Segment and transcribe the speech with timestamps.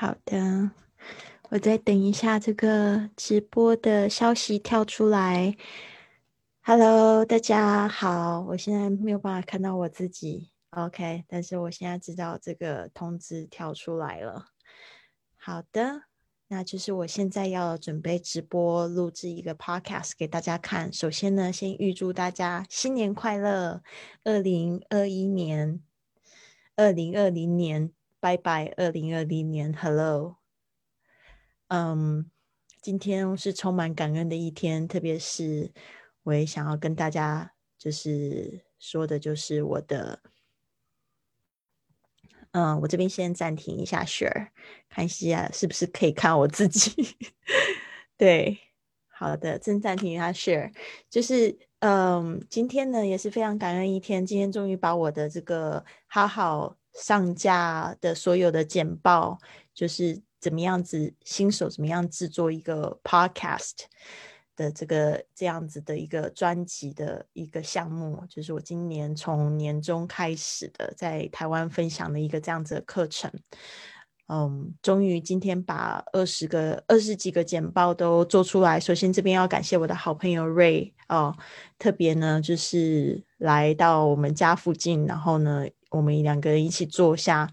[0.00, 0.70] 好的，
[1.48, 5.56] 我再等一下这个直播的消息跳出来。
[6.60, 14.50] Hello，大家好，我现在没有办法看到我自己，OK，但是我现在知道这个通知跳出来了。
[15.34, 16.02] 好的，
[16.46, 20.92] 那就是我现在要准备直播录制一个 Podcast 给大家看。
[20.92, 23.82] 首先呢，先预祝大家新年快乐，
[24.22, 25.82] 二零二一年，
[26.76, 27.90] 二零二零年。
[28.20, 30.38] 拜拜，二零二零年，Hello。
[31.68, 32.28] 嗯，
[32.82, 35.72] 今天是充满感恩的一天，特别是
[36.24, 40.20] 我也想要跟大家就是说的，就是我的，
[42.50, 44.48] 嗯，我这边先暂停一下，Share，
[44.88, 47.16] 看一下是不是可以看我自己。
[48.18, 48.58] 对，
[49.06, 50.72] 好的，正暂停一下，Share，
[51.08, 56.76] 就是嗯，今天呢也是非常感恩一天，今天终于把我的这个好好。
[57.00, 59.38] 上架的所有的简报，
[59.72, 63.74] 就是怎么样子新手怎么样制作一个 podcast
[64.56, 73.30] 的这个这样子的一个专辑的一个项目，就是我今年从年中开始的，在台湾分享的一个这样子的课程。
[74.26, 78.78] 嗯，终于今天把二十个二十几个简报都做出来。
[78.78, 81.36] 首先这边要感谢我的好朋友 Ray 哦，
[81.78, 85.66] 特别呢就是来到我们家附近，然后呢。
[85.90, 87.50] 我们两个人一起坐下，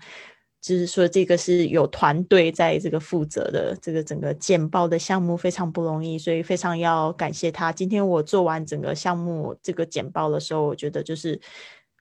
[0.61, 7.71] 就是说这个是有团队在这个负责的，这个整个简报的项目非常不容易，所以非常要感谢他。
[7.71, 11.39] 今天我做完整个项目这个简报的时候，我觉得就是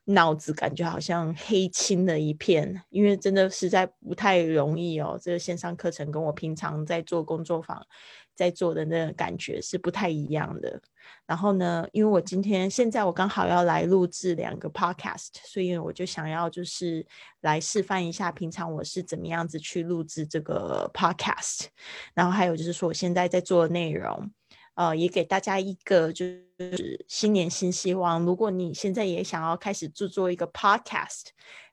[0.06, 5.18] 脑子感觉好像黑青了一片，因为真的实在不太容易哦。
[5.22, 7.86] 这个线上课程跟我平常在做工作坊。
[8.34, 10.80] 在做的那个感觉是不太一样的。
[11.26, 17.06] 然后呢，因为我今天现在我刚好要来录制两个 podcast，所以我就想要就是
[17.40, 21.66] 来示范一下平常我是怎么样子去录制这个 podcast。
[22.14, 24.30] 然后还有就是说我现在在做的内容，
[24.74, 28.24] 呃，也给大家一个就是新年新希望。
[28.24, 31.26] 如果你现在也想要开始制作一个 podcast，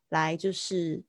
[0.09, 1.01] 来就是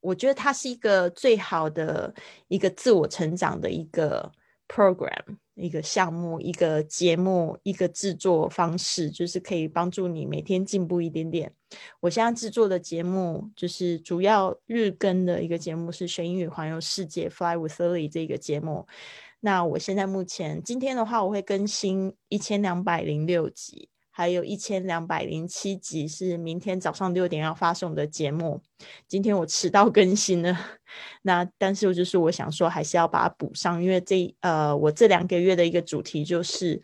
[0.00, 2.14] 我觉得它是一个最好的
[2.48, 4.30] 一个自我成长的一个。
[4.72, 11.52] Program 一个项目，一个节目，一个制作方式，就是可以帮助你每天进步一点点。
[12.00, 18.86] 我现在制作的节目就是主要日更的一个节目，是学英语环游世界 Fly with Lily 这个节目。
[19.40, 23.90] 那我现在目前今天的话，我会更新一千两百零六集。
[24.22, 28.62] 还有一千两百零七集是明天早上六点要发送的节目，
[29.08, 30.56] 今天我迟到更新了，
[31.22, 36.80] 那但是我就是我想说还是要把它补上，因为这呃我这两个月的一个主题就是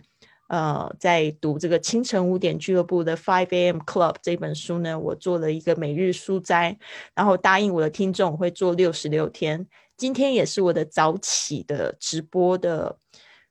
[0.49, 3.79] 呃在读这个清晨五点俱乐部的 Five A.M.
[3.83, 6.77] Club 这本书呢，我做了一个每日书斋，
[7.15, 9.65] 然后答应我的听众会做六十六天，
[9.97, 12.99] 今天也是我的早起的直播的。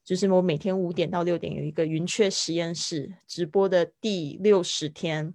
[0.07, 5.33] 就是我每天五点到六点有一个云雀实验室直播的第六十天。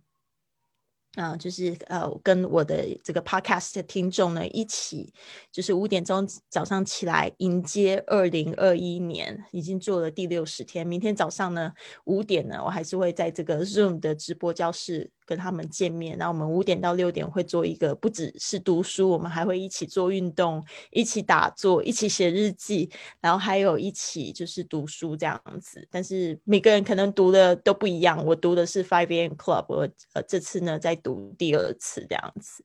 [1.16, 5.12] 啊，就是呃，跟我的这个 podcast 听众呢一起，
[5.50, 10.86] 就是五点钟早上起来迎接二零二一年，已经做了第六十天。
[10.86, 11.70] 明天早上呢
[12.04, 16.16] 五点呢，我还是会在这个 Zoom 的直播教室跟他们见面。
[16.16, 22.88] 那我们五点到六点会做一个，不只是读书，我们还会一起做运动，一起打坐，一起写日记，
[23.20, 25.86] 然后还有一起就是读书这样子。
[25.90, 28.24] 但是每个人可能读的都不一样。
[28.24, 29.34] 我读的是 Five A.M.
[29.34, 30.98] Club，我呃这次呢在。
[31.02, 32.64] 读第二次这样子，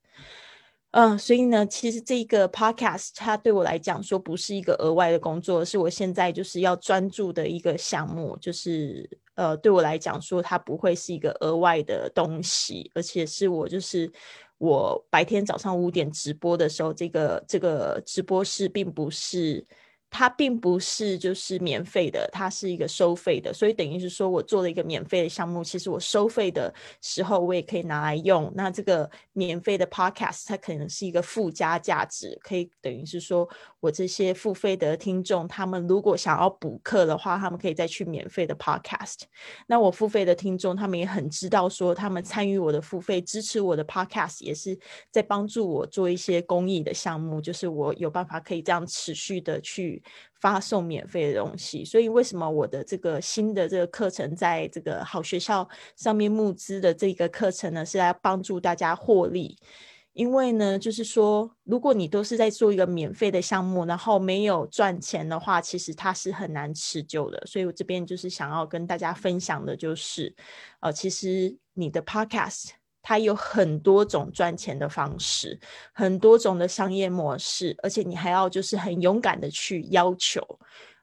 [0.91, 14.11] 嗯，所以呢，其实这个 podcast 它对我来讲说不是一个额外的工作，是我现在就是要专注的一个项目，就是呃，对我来讲说它不会是一个额外的东西，而且是我就是
[14.57, 19.65] 我白天早上五点直播的时候，这个这个直播室并不是。
[20.09, 28.51] 它并不是就是免费的，它是一个收费的，所以等于是说我做了一个免费的项目，其实我收费的时候我也可以拿来用。
[28.55, 33.47] 那这个免费的 podcast 它可能是一个附加价值，可以等于是说
[33.79, 39.23] 我这些付费的听众，他们如果想要补课的话，他们可以再去免费的 podcast。
[39.67, 44.77] 那我付费的听众，他们也很知道说，他们参与我的付费，支持我的 podcast，也是
[45.11, 49.96] 在帮助我做一些公益的项目，就是我有办法可以这样持续的去。
[50.39, 59.57] 发送免费的东西，所以为什么我的这个新的这个课程在这个好学校上面募资的这个课程呢，是来帮助大家获利？
[60.13, 67.39] 因为呢，就是说，如果你都是在做一个免费的项目，然后没有赚钱的话，其实它是很难持久的。
[67.45, 70.35] 所以我这边就是想要跟大家分享的，就是
[70.79, 72.76] 呃，其实你的 podcast。
[73.09, 75.57] 它有很多种赚钱的方式，
[75.93, 80.41] 很多种的商业模式，而且你还要就是很勇敢的去要求。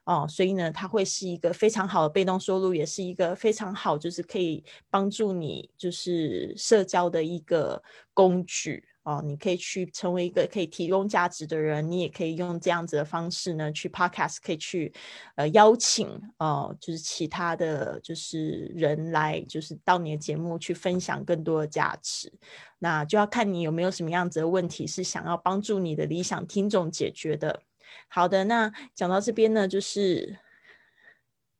[0.03, 7.81] 哦，所以呢，它会是一个非常好的被动收入，也是一个非常好，就是可以帮助你就是社交的一个
[8.13, 9.21] 工具哦。
[9.25, 14.93] 你可以去成为一个可以提供价值的人，你也可以用这样子的方式呢，去 podcast 可以去
[15.35, 22.31] 呃邀请哦，就是其他的就是人来，就是到你的节目去分享更多的价值。
[22.79, 27.61] 那就要看你有没有什么样子的问题是想要帮助你的理想听众解决的。
[28.09, 30.37] 好的，那讲到这边呢，就是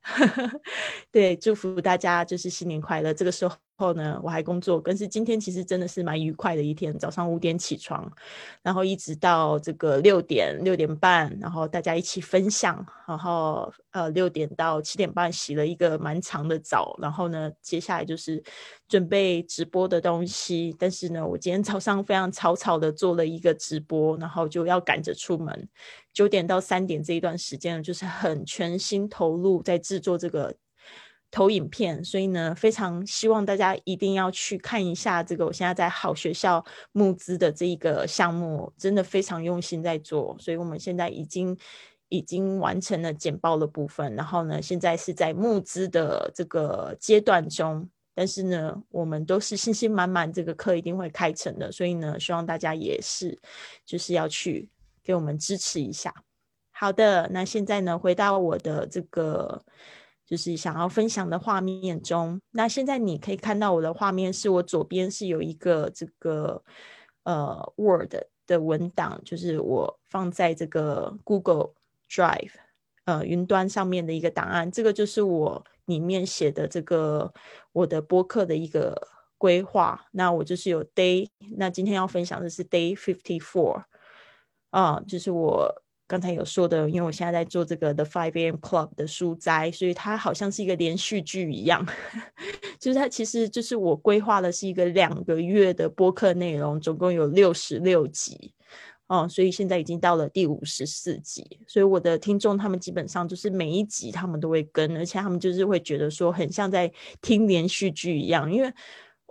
[1.10, 3.14] 对，祝福大家就是新年快乐。
[3.14, 3.56] 这个时候。
[3.78, 6.98] 后呢，我还工作，但是今天其实真的是蛮愉快的一天。
[6.98, 8.10] 早上五点起床，
[8.62, 18.42] 然后一直到这个六点六点半，然后大家一起分享，然后呃六点到七点半洗了一个蛮长的澡，然后呢，接下来就是
[18.88, 20.74] 准备直播的东西。
[20.80, 25.68] 但是呢，我今天早上非常草草的做了一个直播，然后就要赶着出门。
[26.14, 30.56] 九点到三点这一段时间呢，就是很全心投入在制作这个。
[31.36, 35.46] 投影片，所以呢，非常希望大家一定要去看一下这个。
[35.46, 40.34] 我现在在好学校募资的这一个项目，真的非常用心在做。
[40.40, 41.58] 所以我们现在已经
[42.08, 47.86] 已经完成了简报的部分，然后呢，现在是在募资的这个阶段中。
[48.14, 51.70] 但是呢，我们都是信心满满，这个课一定会开成的。
[51.70, 53.38] 所以呢，希望大家也是
[53.86, 54.70] 就是要去
[55.04, 56.14] 给我们支持一下。
[56.72, 59.62] 好的，那现在呢，回到我的这个。
[60.26, 66.64] 就是想要分享的画面中，那现在你可以看到我的画面，是我左边是有一个这个
[67.24, 68.12] 呃 Word
[68.48, 71.74] 的文档，就是我放在这个 Google
[72.10, 72.54] Drive
[73.06, 77.32] 呃云端上面的一个档案，这个就是我里面写的这个
[77.72, 80.08] 我的播客的一个规划。
[80.12, 83.84] 那我就是有 Day，那今天要分享的是 Day Fifty Four，
[84.72, 85.85] 啊，就是我。
[86.08, 88.56] 刚才有说的，因为我现在在做这个 The Five A.M.
[88.58, 91.84] Club 的书斋，所以它好像是一个连续剧一样。
[92.80, 98.54] 就是它其实就是我规划的是一个两个月的播客内容，总共有六十六集
[99.08, 101.60] 哦，所以现在已经到了第五十四集。
[101.68, 108.72] 所以我的听众他们基本上就是每一集他们都会跟，而且他们就是会觉得说很像在听连续剧一样，因为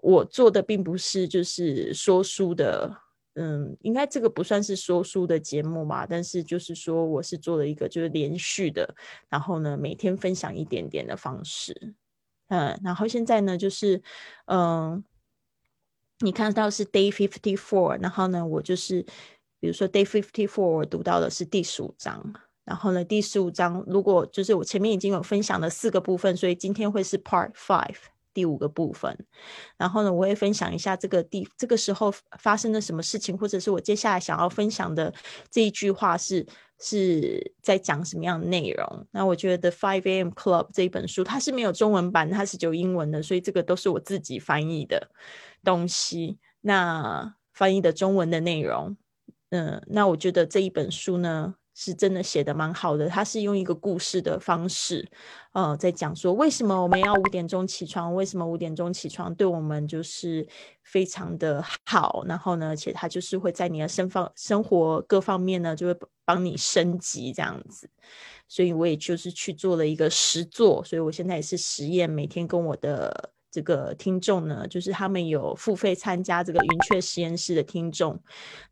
[0.02, 3.03] 我做的并不是就是说书的。
[3.36, 8.94] 嗯，应该这个不算是说书的节目嘛，但是就是说我是做了一个就是连续的，
[9.28, 11.94] 然后呢每天分享一点点的方式，
[12.46, 14.00] 嗯，然后现在呢就是
[14.46, 15.02] 嗯，
[16.20, 19.02] 你看到是 day fifty four，然后呢我就是
[19.58, 22.32] 比如说 day fifty four 我读到的是第十五章，
[22.64, 27.96] 然后呢第十五章如果就是我前面已经有分享了四个部分，所以今天会是 part five。
[28.34, 29.16] 第五个部分，
[29.78, 35.14] 然后呢，我会分享一下这个地这个时候发生了什么事情，或者是我接下来想要分享的
[35.50, 36.44] 这一句话是
[36.80, 39.06] 是在讲什么样的内容。
[39.12, 40.28] 那我觉得《The Five A.M.
[40.30, 45.08] Club》这一本书它是没有中文版，它是只有英文的，所以这个都是我自己翻译的
[45.62, 46.38] 东西。
[46.60, 48.96] 那翻译的中文的内容，
[49.50, 51.54] 嗯，那我觉得这一本书呢。
[51.74, 55.06] 是真的写的蛮好的，他是用一个故事的方式，
[55.52, 60.46] 呃，在讲说为什么我们要五点钟起床，为什么五点钟起床对我们就是
[60.82, 67.90] 非常的好，然后呢，而且他就是会在你的生方生活各方面呢，就会帮你升级这样子，
[68.48, 73.33] 所以我也就是去做了一个实做，所以我现在也是实验，每天跟我的。
[73.54, 78.20] 这个听众呢，就是他们有付费参加这个云雀实验室的听众，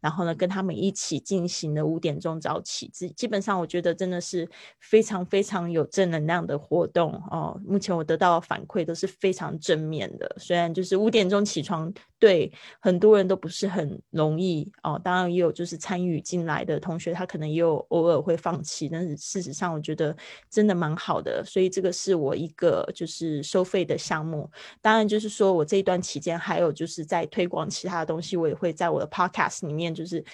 [0.01, 4.49] 然后呢，跟他们一起进行的五点钟早起，基本上我觉得真的是
[4.81, 7.57] 非常非常有正能量的活动哦。
[7.65, 20.17] 目前我得到的反馈都是非常正面的，虽然就是五点钟起床对很多人都不是很容易哦，当然也有就是参与进来的同学，他可能也有偶尔会放弃，但是事实上我觉得
[20.49, 24.49] 真的蛮好的，所以这个是我一个就是收费的项目。
[24.81, 30.25] 当然，就是说我这一段期间，还有就是在推广其他的东西，我也会在我的 podcast 里面，就是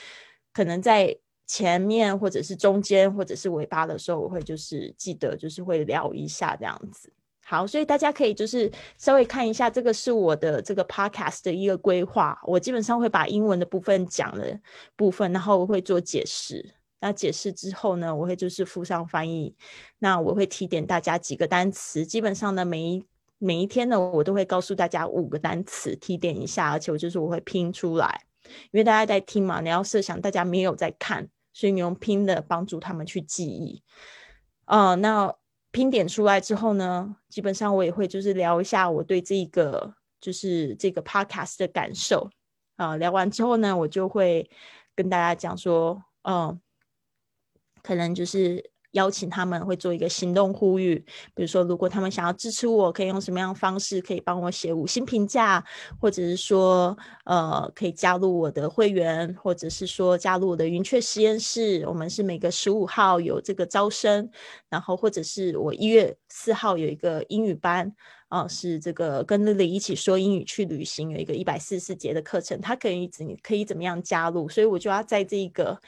[0.52, 1.16] 可能在
[1.46, 7.10] 前面或者是中间或者是尾巴的时候，我会就是记得就是会聊一下这样子。
[7.50, 12.38] 好，所以大家可以就是稍微看一下，这个是我的这个 podcast 的一个规划。
[12.44, 14.60] 我基本上会把英文的部分讲的
[14.96, 16.74] 部分，然后我会做解释。
[17.00, 19.56] 那解释之后呢，我会就是附上翻译。
[19.98, 22.04] 那我会提点大家几个单词。
[22.04, 23.02] 基本上呢，每一
[23.38, 28.26] 每一天呢，我都会告诉大家五个单词，提点一下，而且我就是我会拼出来，
[28.72, 33.82] 因为大家在听嘛，你要设想大家没有在看，所以你用拼的帮助他们去记忆。
[34.66, 35.34] 呃，那
[35.70, 42.30] 拼点出来之后呢，基本上我也会就是聊一下我对这个就是这个 podcast 的感受
[42.76, 42.96] 啊。
[42.96, 44.50] 聊完之后呢，我就会
[44.94, 46.60] 跟大家讲说，嗯，
[47.82, 48.70] 可能就是。
[48.98, 50.96] 邀请他们会做一个行动呼吁，
[51.32, 54.00] 比如说，如果他们想要支持我，可以用什么样的方式？
[54.00, 55.64] 可以帮我写五星评价，
[56.00, 61.84] 或者是说，呃，可以加入我的会员，或者是说加入我的云雀实验室。
[61.86, 64.28] 我们是每个十五号有这个招生，
[64.68, 67.94] 然后或者是我一月四号有一个英语班，
[68.28, 74.48] 啊，是这个跟丽丽一起说英语去旅行，有一个一百四十四节的课程，他可以怎可以怎么样加入？
[74.48, 75.78] 所以我就要在这个。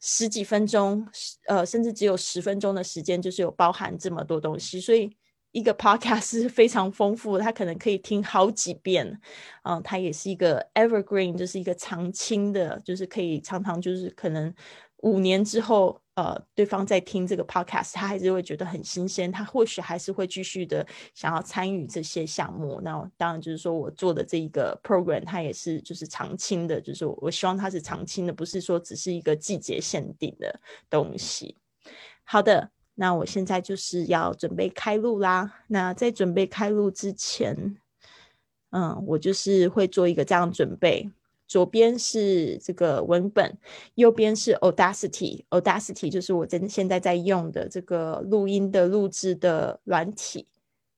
[0.00, 1.06] 十几分钟，
[1.46, 5.10] 呃，甚至只有十分钟的时间，就是有包含这么多东西，所以
[5.52, 9.20] 一个 podcast 是非常丰富，它可能可以听好几遍，
[9.64, 14.54] 嗯，它也是一个 evergreen，就是一个常青的，就是可以常常就是可能。
[15.02, 20.84] 五年之后，呃，对方在听这个 podcast，他还是会觉得很新鲜，他或许还是会继续的
[21.14, 22.80] 想要参与这些项目。
[22.82, 30.60] 那当然就是说我做的这一个 program，它也是就是常青的，就是我希望它是常青的，不是说只是一个季节限定的
[30.90, 31.56] 东西。
[32.24, 35.62] 好的，那我现在就是要准备开录啦。
[35.68, 37.76] 那在准备开录之前，
[38.70, 41.12] 嗯，我就是会做一个这样准备。
[41.48, 43.58] 左边是这个文本，
[43.94, 45.44] 右边是 Audacity。
[45.48, 50.46] Audacity 就是我真现在在用的这个录音的录制的软体，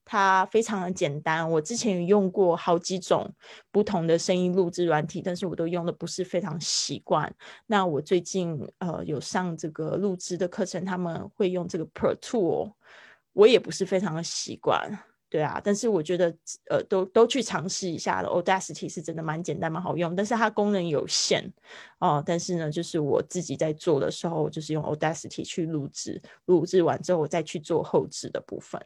[0.03, 1.49] 它非常的简单。
[1.49, 3.31] 我之前有用过好几种
[3.71, 7.33] 不同的声音录制软体，但是我都用的不是非常习惯。
[7.67, 12.73] 那我最近呃有上这个录制的课程，他们会用这个 Pro Tool，
[13.31, 14.99] 我也不是非常的习惯。
[15.31, 16.35] 对啊，但是我觉得，
[16.69, 18.27] 呃，都都去尝试一下了。
[18.27, 21.49] Audacity 是真的蛮简单、蛮好用，但是它功能有限
[21.99, 22.21] 哦。
[22.25, 28.85] 但是呢，就是我自己在做的时候，就是用 Audacity 去录制，录制完之后我再去做后置的部分。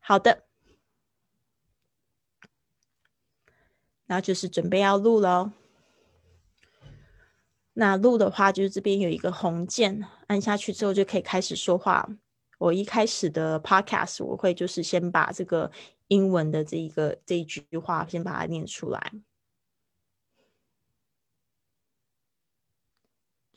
[0.00, 0.46] 好的，
[4.06, 5.52] 然后就是准备要录了。
[7.74, 12.08] 那录的话，就是这边有一个红键，按下去之后就可以开始说话。
[12.64, 15.70] 我一开始的 podcast 我会就是先把这个
[16.08, 19.12] 英文的这一个这一句话先把它念出来。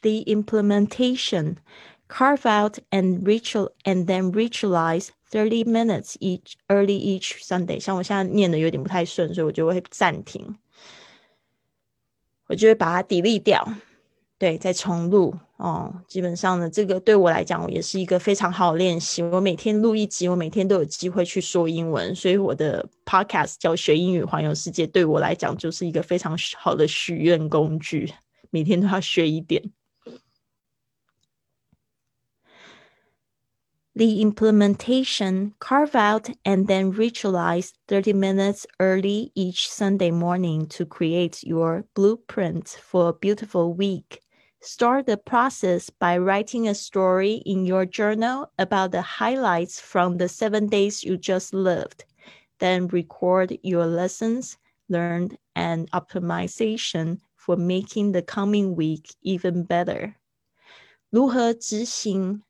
[0.02, 1.56] The implementation
[2.10, 7.80] carve out and ritual and then ritualize thirty minutes each early each Sunday。
[7.80, 10.58] 像我现在念的有点不太顺，所以我就会暂停，
[12.48, 13.66] 我就会把它 delete 掉。
[14.40, 15.92] 对，再重录哦。
[16.08, 19.24] 基本上呢，这个对我来讲也是一个非常好的练习。
[19.24, 28.14] 我每天录一集，我每天都有机会去说英文，所以我的 podcast 教学英语环游世界，对我来讲就是一个非常好的许愿工具。
[28.52, 29.72] 每天都要学一点。
[33.96, 41.86] The implementation carve out and then ritualize 30 minutes early each Sunday morning to create your
[41.96, 44.22] blueprint for a beautiful week.
[44.67, 50.29] Start the process by writing a story in your journal about the highlights from the
[50.29, 52.05] seven days you just lived.
[52.59, 54.57] Then record your lessons
[54.89, 60.15] learned and optimization for making the coming week even better.
[61.11, 62.43] 如何执行？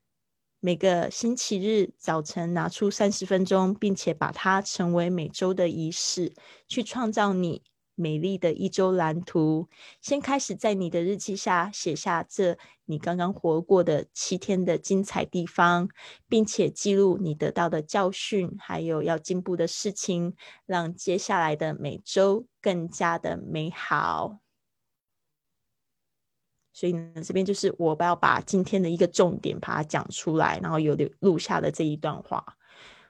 [0.61, 6.35] 每个星期日早晨拿出三十分钟，并且把它成为每周的仪式，
[6.69, 7.63] 去创造你
[7.98, 9.68] 美丽的一周蓝图，
[10.00, 15.90] 先开始在你的日记下写下这你刚刚活过的七天的精彩地方，
[16.28, 20.36] 并且记录你得到的教训，还有要进步的事情，
[20.68, 24.38] 让接下来的每周更加的美好。
[26.72, 32.46] 所以呢，这边就是我要把今天的一个重点把它讲出来，然后有留录下的这一段话，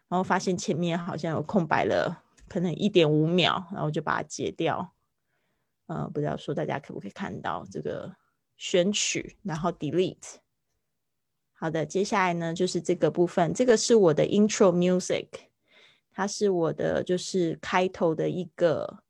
[0.08, 2.24] 然后发现前面好像有空白了。
[2.47, 4.93] 可能一点五秒，然后就把它截掉。
[5.87, 8.15] 呃，不知道说大家可不可以看到这个
[8.57, 10.35] 选取，然后 delete。
[11.53, 15.27] 好的，接下来呢就是这个部分，这个是我的 intro music，
[16.11, 19.03] 它是我的就是开头的一个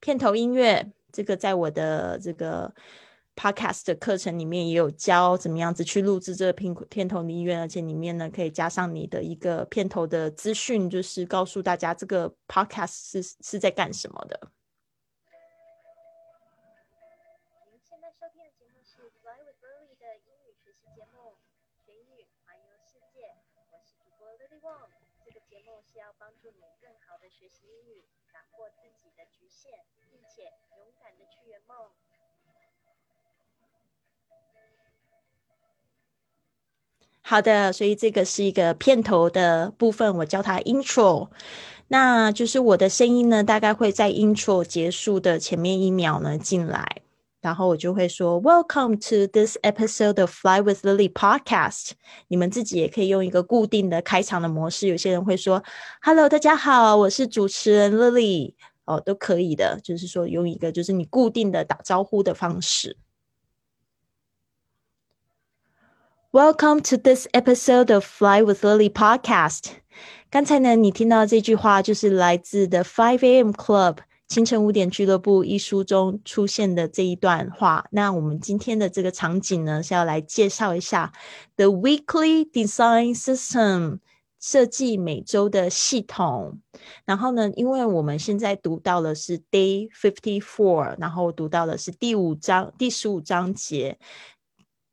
[0.00, 0.92] 片头音乐。
[1.10, 2.74] 这个在我的这个。
[3.34, 14.52] Podcast 的课程里面也有教怎么样子去录制这个片片头的音乐，而且里面呢可以加上你的一个片头的资讯，就是告诉大家这个 Podcast 是是在干什么的。
[17.72, 21.40] 您现在收听的节目是 Fly with Lily 的英语学习节目
[21.84, 23.32] 《学英语环游世界》，
[23.72, 24.92] 我是主播 Lily Wong。
[25.24, 29.80] 这个节目是要帮助你更好的学习英语，打破自己的局限，
[30.12, 31.88] 并且勇敢的去圆梦。
[37.24, 41.28] 好的，所以这个是一个片头的部分，我叫它 intro。
[41.88, 46.84] 那就是我的声音呢，大概会在 intro 结束的前面一秒呢进来，
[47.40, 51.92] 然后我就会说 Welcome to this episode of Fly with Lily podcast。
[52.28, 54.88] 你们自己也可以用一个固定的开场的模式。
[54.88, 55.62] 有些人会说
[56.02, 59.78] Hello，大家好，我是主持人 Lily，哦，都可以的。
[59.82, 62.96] 就是说用一个就是你固定的打招呼的方式。
[66.34, 69.64] Welcome to this episode of Fly with Lily podcast。
[70.30, 73.50] 刚才呢，你听到这句话就是来自的 Five A.M.
[73.50, 73.98] Club
[74.28, 77.84] 清晨五点俱乐部一书中出现的这一段话。
[77.90, 81.12] 那我们今天的这个场景呢，是要来介绍一下
[81.56, 83.98] The Weekly Design System
[84.40, 86.60] 设计每周的系统。
[87.04, 93.98] 然后呢，因为我们现在读到的是 Day Fifty Four，然后读到的是第五章第十五章节。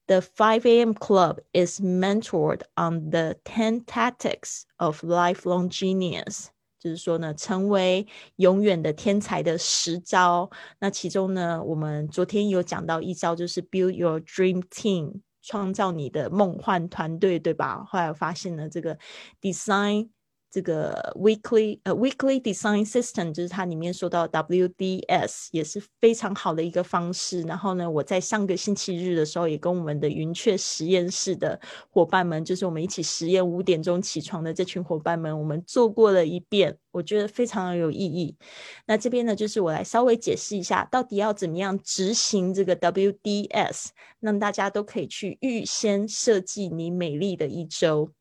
[0.09, 0.95] The 5 a.m.
[0.95, 6.47] Club is mentored on the 10 tactics of lifelong genius，
[6.79, 10.49] 就是说呢，成为永远的天才的十招。
[10.79, 17.83] 那其中呢，我们昨天有讲到一招，就是 build your dream team，创造你的梦幻团队，对吧？
[17.87, 18.97] 后来发现了这个
[19.39, 20.09] design。
[20.51, 27.41] 这个 weekly 呃 weekly design system 就是它里面说到 WDS 也是非常好的一个方式。
[27.43, 31.59] 然后呢，我在上个星期日的时候也跟我们的云雀实验室的
[31.91, 38.35] 伙伴们，就是我们一起实验五点钟起床的这群伙伴们，我们做过了一遍，我觉得非常有意义。
[38.87, 43.89] 那这边呢，就是我来稍微解释一下，到底要怎么样执行这个 WDS，
[44.19, 48.11] 让大家都可以去预先设计你美丽的一周。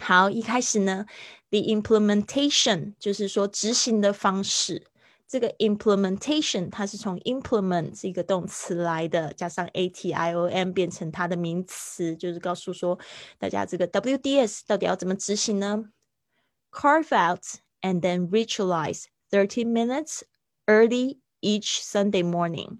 [0.00, 1.04] 好，一开始呢
[1.50, 4.86] ，the implementation 就是说执行的方式。
[5.28, 12.98] 这个 implementation 它是从 implement 这个动词来的，加上 a t i o n 变成它的名词，就是告诉说
[13.38, 15.84] 大家这个 WDS 到底要怎么执行呢
[16.72, 17.44] ？Carve out
[17.82, 20.22] and then ritualize thirty minutes
[20.66, 22.78] early each Sunday morning.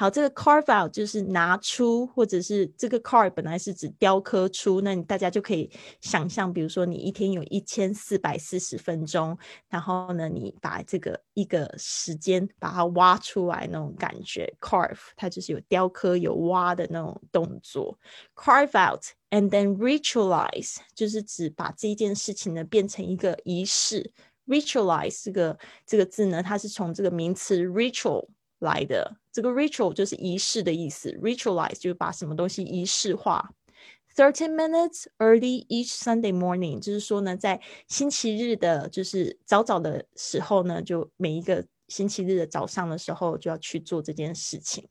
[0.00, 5.68] 好，这个 carve out 就是拿出，或者是这个 carve 本来是指雕刻出，那你大家就可以
[6.00, 9.36] 想象，比如说你一天有一千四百四十分钟，
[9.68, 17.98] 然后呢，你把这个一个时间把它挖出来那种感觉，carve 它就是有雕刻有挖的那种动作
[18.36, 24.12] ，carve out and then ritualize 就是指把这件事情呢变成一个仪式
[24.46, 28.28] ，ritualize 这个这个字呢，它是从这个名词 ritual。
[28.59, 33.53] 来的这个 ritual 就是仪式的意思，ritualize 就是把什么东西仪式化。
[34.15, 44.87] Thirty minutes early each Sunday morning，就是说呢，在星期日的，就是早早的时候呢，就每一个星期日的早上的时候就要去做这件事情。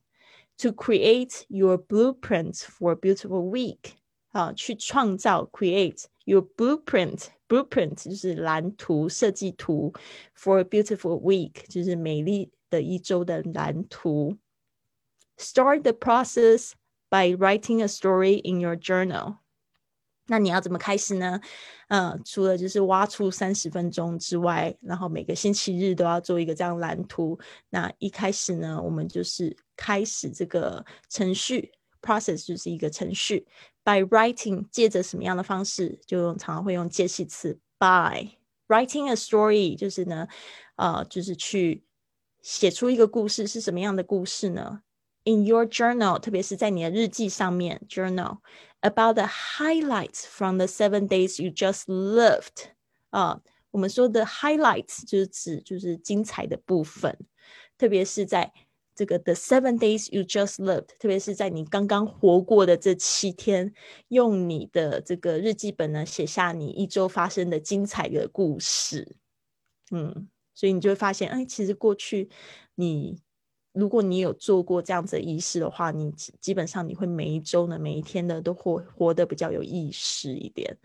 [0.59, 3.93] To create your blueprint for a beautiful week，
[4.33, 9.93] 啊，去创造 create your blueprint，blueprint 就是蓝图设计图，
[10.37, 12.51] for a beautiful week 就是美丽。
[12.70, 14.38] 的一周的蓝图。
[15.38, 16.72] Start the process
[17.10, 19.38] by writing a story in your journal。
[20.30, 21.40] 那你要怎么开始呢？
[21.88, 27.40] 呃，除了就是挖出三十分钟之外，然后每个星期日都要做一个这样蓝图。
[27.70, 33.48] 那一开始呢，我们就是开始这个程序，process 就是一个程序。
[33.86, 35.98] By writing，借着什么样的方式？
[36.06, 38.32] 就用常常会用介系词 by
[38.68, 40.28] writing a story，就是呢，
[40.76, 41.87] 呃，就是去。
[42.42, 44.82] 写出一个故事是什么样的故事呢
[45.26, 48.38] ？In your journal，特别是在你的日记上面，journal
[48.80, 52.72] about the highlights from the seven days you just lived。
[53.10, 57.18] 啊，我们说的 highlights 就是指就是精彩的部分，
[57.78, 58.54] 特别是在
[58.96, 63.74] 这个 the seven days you just lived，特别是在你刚刚活过的这七天，
[64.08, 69.18] 用你的这个日记本呢写下你一周发生的精彩的故事。
[69.92, 70.30] 嗯。
[70.58, 72.28] 所以你就会发现，哎，其实过去
[72.74, 73.22] 你，
[73.74, 80.76] 如果你有做过这样子的仪式的话，你基本上你会每一周呢，每一天的都活活得比较有意识一点。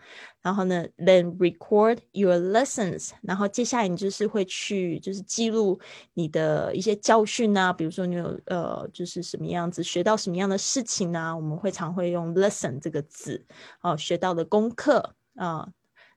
[0.42, 5.80] 然后呢，then record your lessons，然后接下来你就是会去就是记录
[6.12, 11.34] 你的一些教训啊，比如说你有呃就是什么样子学到什么样的事情呢？
[11.34, 13.42] 我们会常会用 lesson 这个字，
[13.80, 15.66] 哦，学到的功课啊。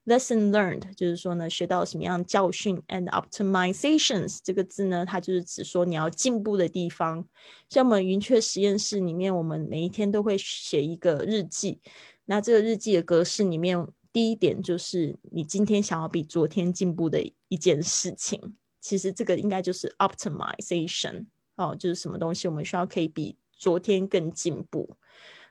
[0.06, 7.28] Lesson learned 就是说呢，学到什么样教训，and optimizations 这个字呢，它就是指说你要进步的地方。
[7.70, 11.80] 像我们云雀实验室里面，我们每一天都会写一个日记。
[12.26, 18.56] 那这个日记的格式里面，第一点就是你今天想要比昨天进步的一件事情。
[18.80, 24.96] 其实这个应该就是 optimization 哦，就是什么东西我们需要可以比昨天更进步。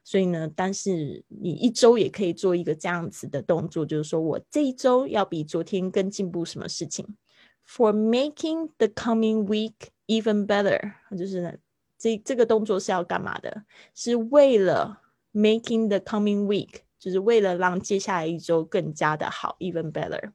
[0.06, 7.16] 所以呢，但是你一周也可以做一个这样子的动作，就是说我这一周要比昨天更进步什么事情
[7.66, 9.72] ？For making the coming week
[10.06, 11.58] even better，就是
[11.98, 13.64] 这这个动作是要干嘛的？
[13.94, 15.00] 是为了
[15.32, 20.32] making the coming week，就是为了让接下来一周更加的好，even better。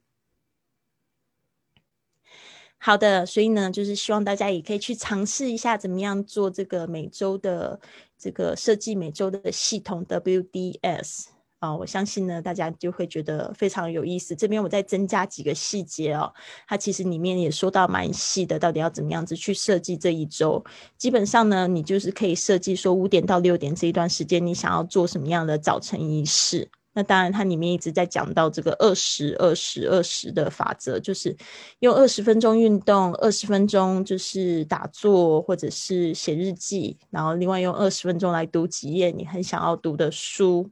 [2.82, 7.78] 好的，所以呢，就是希望大家也可以去尝试一下，怎么样做这个每周的
[8.18, 11.26] 这个设计每周的系统 WDS
[11.60, 14.34] 啊，我相信呢，大家就会觉得非常有意思。
[14.34, 16.34] 这边我再增加几个细节哦，
[16.70, 20.64] 它其实里面也说到蛮细的，到底要怎么样子去设计这一周。
[20.98, 26.70] 基本上呢，你就是可以设计说五点到六点这一段时间，你想要做什么样的早晨仪式。
[27.00, 31.34] 那当然，它里面一直在讲到这个二十二十二十的法则，就是
[31.80, 40.70] 用二十分钟运动，二十分钟就是打坐或者是写日记，然后另外用二十分钟来读几页你很想要读的书。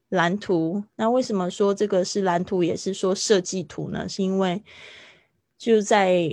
[0.09, 0.85] 蓝图。
[0.97, 4.09] 那为什么说这个是蓝图，也是说设计图呢？
[4.09, 4.65] 是因为
[5.59, 6.31] 就在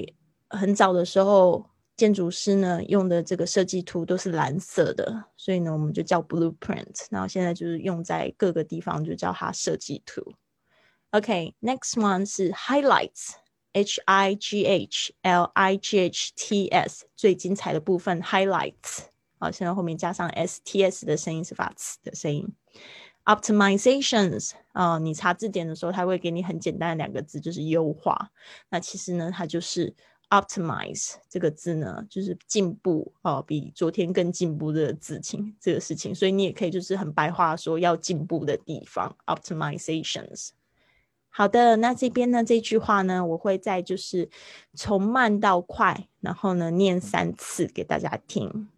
[0.50, 1.66] 很早的时候，
[1.98, 7.08] 建筑师呢用的这个设计图都是蓝色的，所以呢我们就叫 blueprint。
[7.10, 10.36] 然后现在就是用在各个地方，就叫它设计图。
[11.12, 13.34] OK，next one 是 highlights。
[13.76, 19.08] H I G H L I G H T S 最精彩的部分 highlights
[19.38, 22.48] 好，现在后面加上 S T S 的声音是发词的声音。
[23.26, 28.32] Optimizations 啊，你查字典的时候，它会给你很简单的两个字，就是优化。
[28.70, 29.94] 那其实呢，它就是
[30.30, 36.16] optimize 这个字呢，就是进步哦，比昨天更进步的事情，这个事情。
[36.16, 40.52] 所以你也可以就是很白话说要进步的地方，optimizations。
[41.38, 42.46] 好的，那这边呢？
[42.46, 44.30] 这句话呢，我会在就是
[44.74, 48.70] 从慢到快，然后呢念三次给大家听。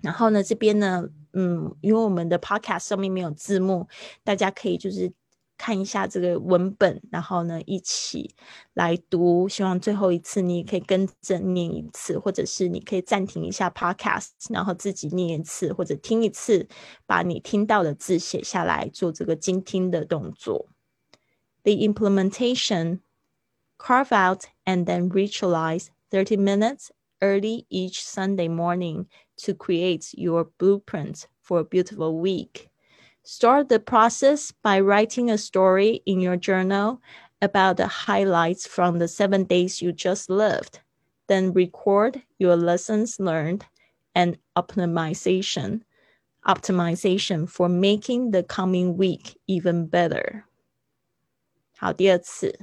[0.00, 3.86] 然后呢，这边呢，嗯，因为我们的 podcast 上面没有字幕，
[4.24, 5.12] 大家可以就是
[5.61, 8.35] 看一下这个文本，然后呢一起
[8.73, 9.49] 来读。
[9.49, 16.67] 希望最后一次你也可以跟着念一次，或者是你可以暂停一下 podcast，然后自己念一次或者听一次，
[17.05, 20.67] 把你听到的字写下来，做这个精听的动作。
[21.63, 23.01] the implementation,
[23.77, 31.27] carve out and then ritualize 30 minutes early each Sunday morning to create your blueprint
[31.41, 32.69] for a beautiful week.
[33.23, 37.01] Start the process by writing a story in your journal
[37.41, 40.79] about the highlights from the seven days you just lived.
[41.27, 43.65] Then record your lessons learned
[44.15, 45.81] and optimization
[46.47, 50.45] optimization for making the coming week even better.
[51.77, 52.57] 好，第二次，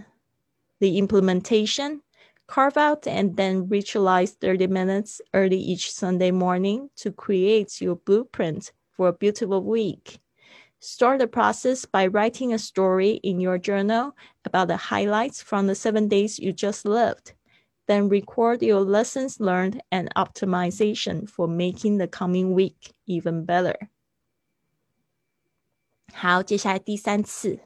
[0.80, 2.00] the implementation
[2.46, 8.72] carve out and then ritualize 30 minutes early each Sunday morning to create your blueprint
[8.90, 10.18] for a beautiful week.
[10.80, 15.74] Start the process by writing a story in your journal about the highlights from the
[15.74, 17.32] seven days you just lived.
[17.86, 23.76] then record your lessons learned and optimization for making the coming week even better.
[26.12, 27.60] 好，接下来第三次，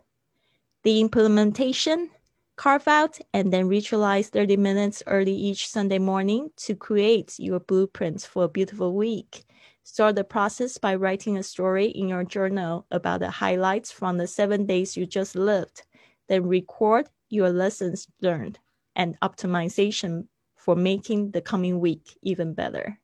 [0.82, 2.10] the implementation
[2.56, 8.24] Carve out and then ritualize 30 minutes early each Sunday morning to create your blueprints
[8.26, 9.44] for a beautiful week.
[9.84, 14.26] Start the process by writing a story in your journal about the highlights from the
[14.26, 15.82] seven days you just lived.
[16.28, 18.58] Then record your lessons learned
[18.94, 22.98] and optimization for making the coming week even better.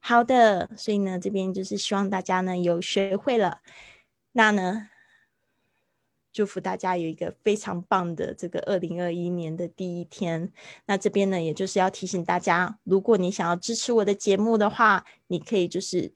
[0.00, 3.60] 好的，所以呢，这边就是希望大家呢有学会了，
[4.32, 4.88] 那呢
[6.37, 10.53] 祝福大家有一个非常棒的这个二零二一年的第一天。
[10.85, 16.13] 那这边呢，也就是要提醒大家，如果你想要支持我的节目的话，你可以就是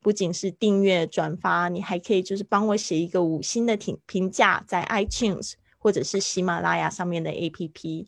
[0.00, 8.06] 不仅是订阅、转发，你还可以就是帮我写一个五星的评评价，在 iTunes 或者是喜马拉雅上面的 APP。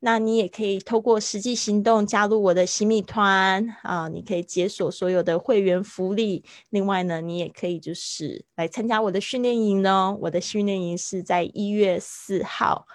[0.00, 6.44] 那你也可以透过实际行动加入我的新密团啊，你可以解锁所有的会员福利。
[6.70, 10.18] 另外呢，你也可以就是来参加我的训练营哦。
[10.22, 12.86] 我的训练营是在一月四号，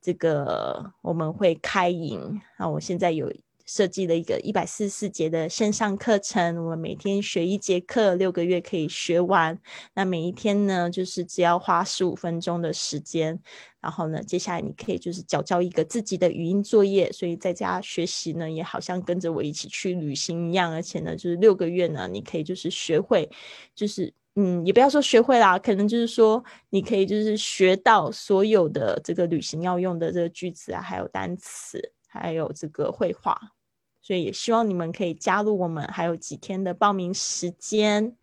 [0.00, 2.68] 这个我们会开营那。
[2.68, 3.32] 我现在有。
[3.66, 9.58] 设计了一个一百四十四节的线上课程，我们每天学一节课，六个月可以学完。
[9.94, 13.38] 那每一天呢，就是只要花十五分钟的时间。
[13.80, 20.72] 然后呢，接下来你可以就是交交一个自己的语音作业，所以在家学习呢，也好像跟着我一起去旅行一样。
[20.72, 23.28] 而且呢，就是六个月呢，你可以就是学会，
[23.76, 33.40] 就是嗯，也不要说学会啦，可能就是说你可以就是学到所有的这个旅行要用的这个句子啊，还有单词，还有这个绘画。
[34.06, 38.16] 所以也希望你们可以加入我们，还有几天的报名时间。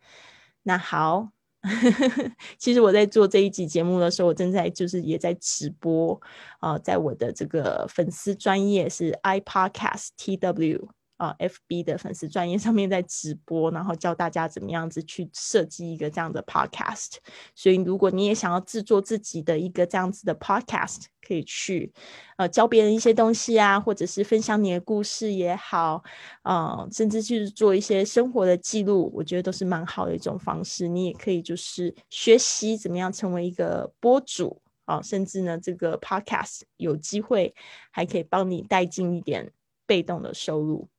[0.62, 1.28] 那好，
[2.58, 6.18] 其实我在做这一集节目的时候，我正在就是也在直播
[6.60, 10.88] 啊，在我的这个粉丝专业是 iPodcast TW。
[11.24, 17.14] 啊，FB 的粉丝专业上面在直播，然后教大家怎么样子去设计一个这样的 Podcast。
[17.56, 21.94] 所以，如果你也想要制作自己的一个这样子的 Podcast，可以去
[22.36, 26.04] 呃教别人一些东西啊，或者是分享你的故事也好，
[26.44, 30.90] 嗯，甚至就是做一些生活的记录，我觉得都是蛮好的一种方式。
[30.90, 37.56] 你也可以就是学习怎么样成为一个播主啊，甚至呢，这个 Podcast 有机会
[37.90, 39.54] 还可以帮你带进一点
[39.86, 40.90] 被动的收入。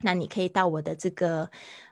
[0.00, 1.50] 那你可以到我的这个，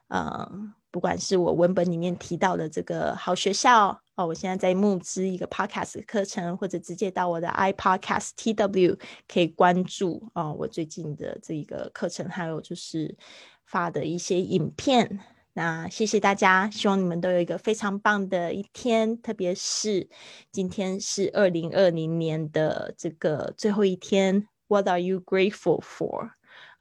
[0.08, 0.48] 呃，
[0.90, 13.16] 不管是我文本里面提到的这个好学校哦，我现在在募资一个 podcast 课程，或者直接到我的 iPodcast TW 可以关注啊，我最近的这一个课程，还有就是
[13.64, 15.20] 发的一些影片。
[15.52, 20.08] 那谢谢大家，希望你们都有一个非常棒的一天，特别是
[20.52, 24.46] 今天是二零二零年的这个最后一天。
[24.68, 26.30] What are you grateful for？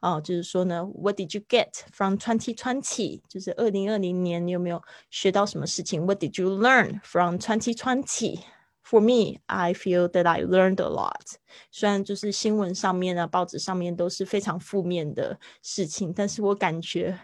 [0.01, 3.21] 哦，就是说呢，What did you get from 2020？
[3.27, 11.38] 就是二零二零年，你有没有学到什么事情？What did you learn from 2020？For me, I feel that I learned a lot。
[11.71, 17.19] 虽然就是新闻上面啊、报纸上面都是非常负面的事情，但是我感觉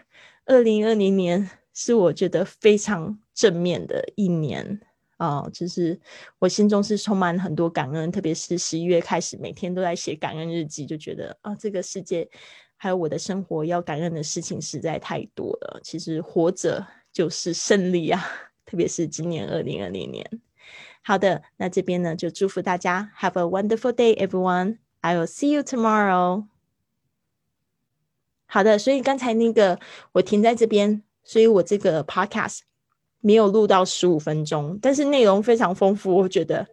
[0.46, 4.80] 二零二零年是我觉得非常正面的一年
[5.22, 5.96] 啊，就是
[6.40, 12.28] 我心中是充满很多感恩，特别是十一月开始，每天都在写感恩日记，就觉得啊，这个世界。
[12.76, 15.78] 还有我的生活要感恩的事情实在太多了。
[15.84, 18.20] 其实活着就是胜利啊！
[18.66, 20.28] 特别是今年二零二零年。
[21.00, 24.78] 好的，那这边呢就祝福大家，Have a wonderful day, everyone.
[25.02, 26.46] I will see you tomorrow.
[28.46, 29.78] 好的，所以刚才那个
[30.14, 32.62] 我停在这边，所以我这个 podcast
[33.22, 36.66] 没有录到十五分钟，但是内容非常丰富，我觉得。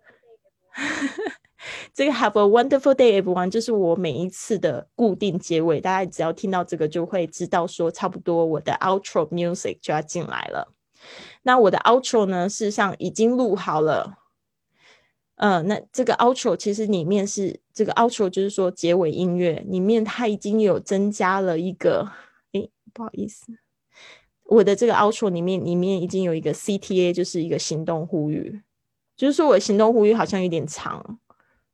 [1.93, 10.73] 这个 Have a wonderful day, everyone，就是我每一次的固定结尾，大家只要听到这个就会知道说，差不多我的 outro music 就要进来了。
[11.43, 14.17] 那我的 outro 呢，事实上已经录好了。
[15.35, 22.09] 嗯，那这个 outro 其实里面是这个 outro，就是说结尾音乐里面它已经有增加了一个，
[22.53, 23.53] 诶，不好意思，
[24.49, 28.61] 我的这个 outro 里面里面已经有一个 CTA，就是一个行动呼吁，
[29.15, 31.19] 就是说我的行动呼吁好像有点长。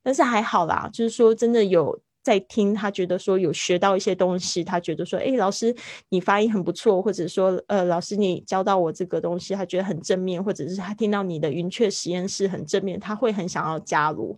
[0.04, 5.76] 但是还好啦，就是说真的有在听，他觉得说有学到一些东西，他觉得说，哎，老师
[6.10, 14.38] 你发音很不错，或者说，呃，老师你教到我这个东西，他觉得很正面，或者是他听到你的云雀实验室很正面，他会很想要加入。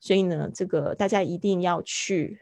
[0.00, 2.41] 所以呢，这个大家一定要去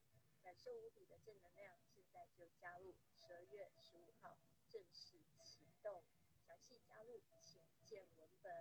[0.63, 1.73] 受无比的正能量。
[1.89, 4.37] 现在就加入，十二月十五号
[4.69, 6.03] 正式启动，
[6.45, 8.51] 详细加入请见文本。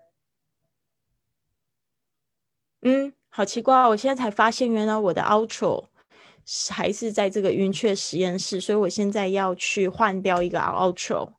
[2.83, 5.89] 嗯，好奇怪，我现在才发现，原来我的 outro
[6.71, 11.35] 还是在这个云雀实验室，所以我现在要去换掉一个 outro。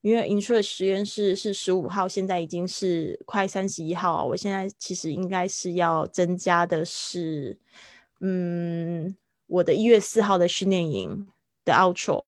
[0.00, 4.24] 因为云雀实验室是十五号，现在已经是快三十一号。
[4.24, 7.56] 我现在其实应该是要增加的是，
[8.18, 9.16] 嗯，
[9.52, 11.28] 我的一月四号的训练营
[11.62, 12.24] 的 outro，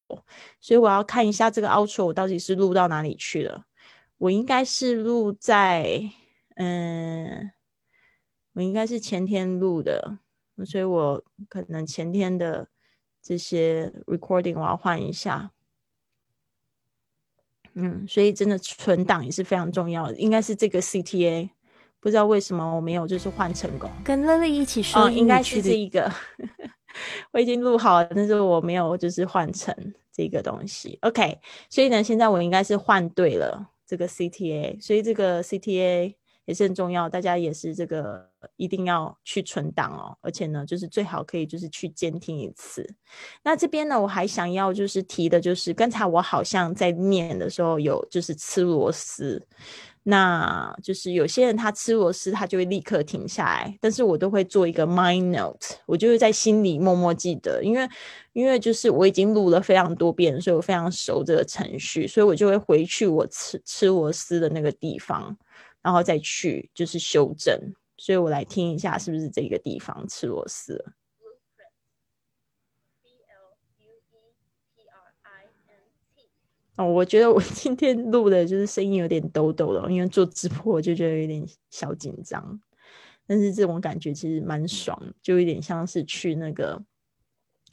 [0.61, 3.65] 所以我要看一下这个 outro 我到底是录到哪里去了。
[4.19, 6.03] 我应该是录在，
[6.57, 7.51] 嗯，
[8.53, 10.19] 我应该是前天录的，
[10.67, 12.69] 所以我可能前天的
[13.23, 15.51] 这些 recording 我要换一下。
[17.73, 21.49] 嗯，所以真的存档也是非常重要的，应该是这个 CTA，
[22.01, 23.91] 不知道为什么我没有就是换成功。
[24.05, 26.13] 跟乐乐一起说，应该是这一个，
[27.33, 29.75] 我已经录好了，但是我没有就是换成
[30.13, 30.99] 这个东西。
[31.03, 36.15] OK，所以呢，现在我应该是换对了这个 CTA，所以这个 CTA。
[36.47, 42.87] 也是很重要，大家也是这个一定要去存档哦，而且呢，就是最好可以就是去监听一次。
[43.43, 49.43] 那这边呢，我还想要就是提的，就是刚才我好像在念的时候有就是吃螺丝，
[50.07, 57.89] 那就是有些人他吃螺丝他就会立刻停下来，但是我都会做一个 mind note，我就会在心里默默记得，因为
[58.33, 65.37] 因为就是我已经录了非常多遍，所以我非常熟这个程序，所以我就会回去我吃吃螺丝的那个地方。
[65.83, 67.55] 然后再去就是修正，
[67.99, 70.83] 所以我来听一下是不是这个地方吃螺丝。
[76.77, 82.61] 哦，我觉得我今天录的就是声音有点抖抖的，因为做直播我就觉得有点小紧张，
[83.27, 86.83] 但是这种感觉其实蛮爽，就有点像是去那个。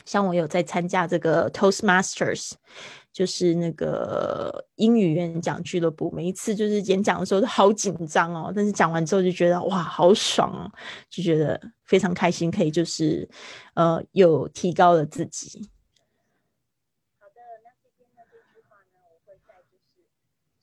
[0.04, 2.54] 像我有在参加这个 Toastmasters，
[3.14, 10.72] 就是那个英语演讲俱乐部，每一次就是演讲的时候都好紧张哦，但是讲完之后就觉得哇，好爽哦，
[11.08, 13.30] 就觉得非常开心，可以就是
[13.76, 15.70] 呃有提高了自己。
[17.20, 20.02] 好的，那这边呢这句话呢，我会在就是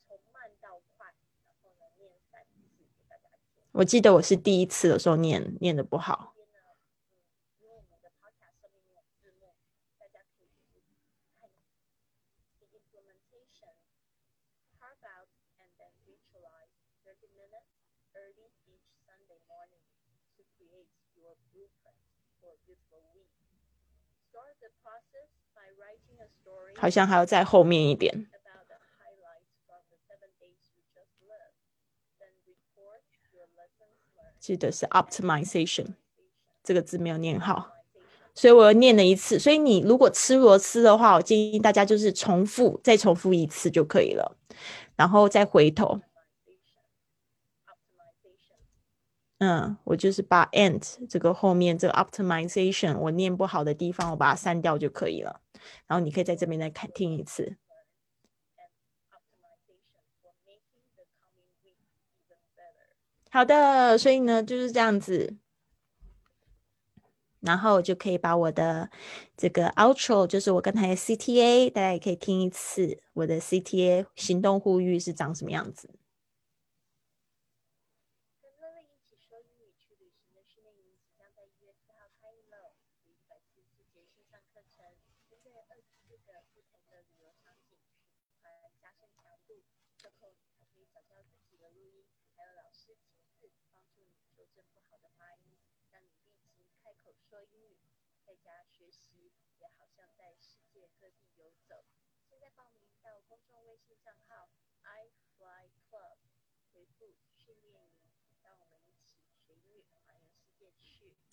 [0.05, 1.07] 从慢到快，
[1.47, 3.68] 然后呢念三次给大家听。
[3.79, 6.33] 我记得我是第一次的时候念念的不好。
[26.75, 28.29] 好像还要在后面一点。
[34.49, 35.85] 记得是 optimization
[36.63, 37.71] 这个字没有念好，
[38.33, 39.37] 所以我又念了一次。
[39.37, 44.35] 所以你如果吃螺丝的话，我建议大家就是重复再重复一次就可以了，
[44.95, 46.01] 然后再回头。
[49.37, 55.41] 嗯，我就是把 and 这个后面这个 optimization 我念不好的地方，我把它删掉就可以了。
[55.85, 57.55] 然后你可以在这边再看听一次。
[63.31, 65.37] 好的，所以呢就是这样子，
[67.41, 68.89] 然后就可以把我的
[69.37, 75.98] 这个 outro，就是我刚才的 CTA，大家也可以听一次我的 CTA 行动呼吁是长什么样子。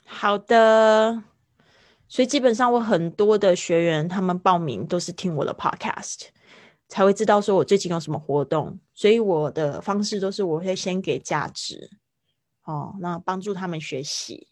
[0.07, 1.23] 好的，
[2.09, 6.29] 所以基本上我很多的学员他们报名都是听我的 podcast，
[6.89, 8.79] 才会知道说我最近有什么活动。
[8.95, 11.91] 所以我的方式都是我会先给价值，
[12.65, 14.49] 哦，那帮助他们学习。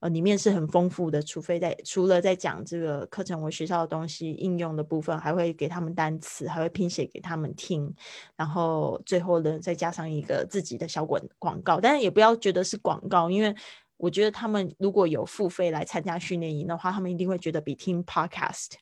[0.00, 7.94] 呃，里面是很丰富的，除非在除了在讲这个课程我学校的东西应用的部分，还会给他们单词，还会拼写给他们听，
[8.34, 13.54] 然后最后呢再加上一个自己的小广广告，但是也不要觉得是广告，因为
[14.00, 18.72] 我觉得他们如果有付费来参加训练营的话，他们一定会觉得比听 podcast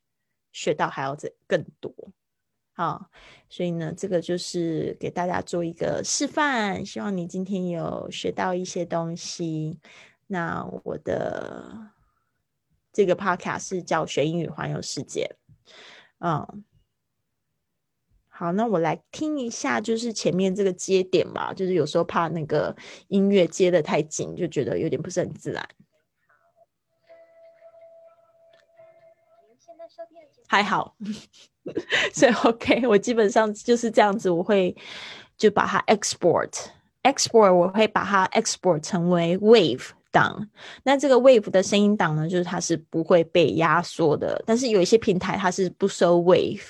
[0.53, 1.93] 学到还要这更多。
[2.73, 3.11] 好，
[3.49, 9.81] 所以呢，这个就是给大家做一个示范，希望你今天有学到一些东西。
[10.29, 11.91] 那我的
[12.93, 15.35] 这个 podcast 是叫学英语环游世界，
[16.21, 16.65] 嗯，
[18.39, 22.73] 好，那我来听一下，就是前面这个接点嘛，就是有时候怕那个
[23.09, 25.69] 音乐接的太紧，就觉得有点不是很自然。
[30.47, 30.95] 还好，
[32.15, 34.73] 所以 OK，我基本上就是这样子，我会
[35.37, 40.49] 就把它 export，export，我会把它 export 成为 wave 档。
[40.85, 44.41] 那这个 wave 的声音档呢，就是它是不会被压缩的。
[44.47, 46.63] 但是有一些平台它是不收 wave。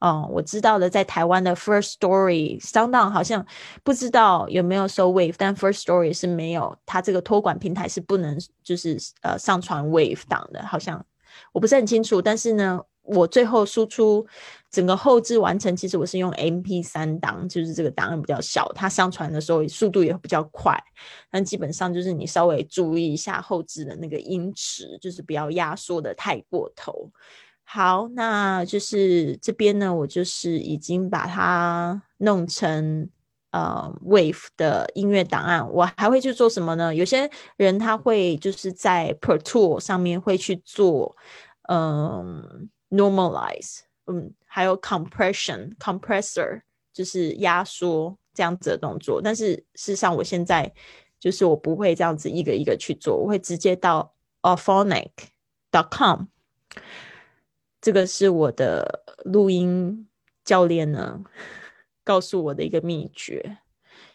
[0.00, 3.44] 哦，我知道的，在台湾的 First Story、SoundOn 好像
[3.82, 11.04] 不知道有没有收 wave，但 First Story 是没有，它这个托管平台是不能就是呃上传 wave 档的，好像
[11.52, 12.80] 我不是很清楚，但是呢。
[13.06, 14.26] 我最后输出
[14.70, 20.74] 整个后置完成，其实我是用 MP 三档，就是这个档案比较小，它上传的时候速度也比较快。
[21.30, 27.10] 但基本上就是你稍微注意一下后置的那个音质，就是不要压缩的太过头。
[27.64, 33.08] 好，那就是这边呢，我就是已经把它弄成
[33.50, 35.68] 呃 Wave 的音乐档案。
[35.72, 36.94] 我还会去做什么呢？
[36.94, 41.16] 有些人他会就是在 Pro Tool 上面会去做，
[41.68, 42.68] 嗯。
[42.90, 46.60] normalize，嗯，还有 compression，compressor
[46.92, 49.20] 就是压缩这样子的动作。
[49.20, 50.72] 但是事实上，我现在
[51.18, 56.26] 就是我不会这样子一个一个去做，我会直接到 auphonic.com，
[57.84, 60.08] 这个是我的录音
[60.42, 61.20] 教练呢
[62.02, 63.58] 告诉我的一个秘诀。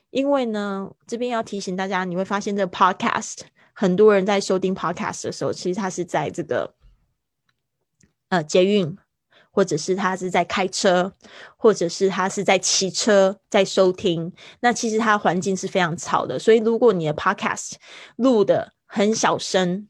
[0.10, 3.42] 因为呢，这边要提醒大家，你会发现这个 podcast
[3.74, 6.74] 很多人在收听 podcast 的时候，其实他是在这个。
[8.30, 8.98] 呃，捷运，
[9.52, 11.14] 或者是他是在开车，
[11.56, 16.40] 或者是他是在骑车在收听，那其实他环境是非常吵的。
[16.40, 17.74] 所以，如果你的 podcast
[18.16, 19.88] 录的很小声。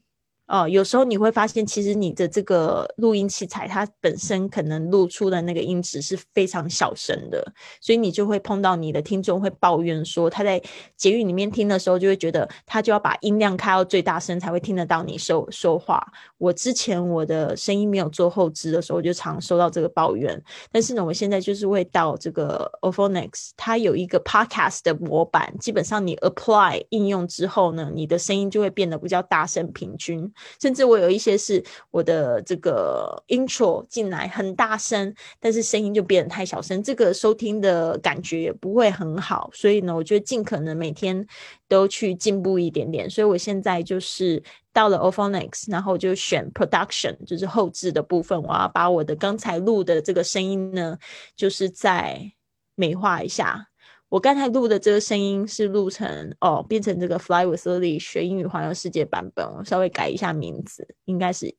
[0.50, 10.60] 哦，有时候你会发现，其实你的这个录音器材它本身可能录出的那个音质是非常小声的，所以你就会碰到你的听众会抱怨说，他在
[10.96, 16.04] 捷运里面听的时候，就会觉得他就要把音量开到最大声才会听得到你说说话。
[16.40, 20.42] 我之前我的声音没有做后置的时候，我就常收到这个抱怨。
[20.72, 30.32] 但是呢，我现在就是会到这个 o p h o n i x 它有一个 Podcast 的模板，基本上你 Apply 应用之后呢，你的声音就会变得比较大声平均。
[30.62, 39.50] 甚至我有一些是我的这个 intro 进来很大声，但是声音就变得太小声，这个收听的感觉也不会很好。
[39.52, 41.26] 所以呢，我觉得尽可能每天
[41.68, 43.10] 都去进步一点点。
[43.10, 44.42] 所以我现在就是
[44.80, 50.96] 到了 o p h o n i x 然后就选 production，就是后置的部分，我要把我的刚才录的这个声音呢，
[51.36, 52.32] 就是再
[52.76, 53.68] 美化一下。
[54.08, 61.54] 我刚才录的这个声音是录成哦，变成这个 Fly with Lily 学英语环游世界版本，我稍微改一下名字，应该是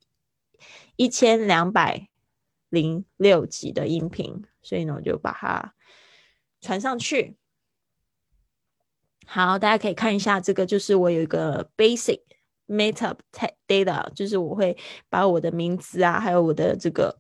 [0.96, 2.10] 一千两百
[2.70, 5.76] 零六集的音频，所以呢，我就把它
[6.60, 7.38] 传上去。
[9.28, 12.22] 好，大家可以看一下，这个就是我有一个 basic
[12.72, 13.14] meta
[13.68, 14.76] data，就是我会
[15.10, 17.20] 把我的名字啊，还有我的这个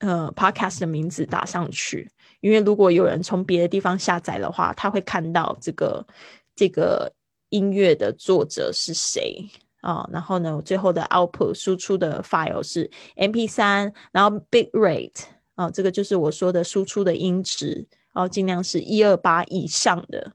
[0.00, 2.10] 呃 podcast 的名字打上去。
[2.40, 6.06] 因为如果有人从别的地方下载的话，他会看到这个
[6.54, 7.12] 这个
[7.48, 9.48] 音乐的作者是谁
[9.80, 10.08] 啊？
[10.12, 15.22] 然后呢，最后的 output 输出的 file 是 MP 三，然后 bit rate
[15.54, 20.32] 啊，这个就是我说的输出的音质哦，尽量是一二八以上的。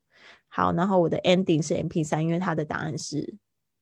[0.48, 3.36] 好，然后我的 ending 是 MP 三，因为它的答案是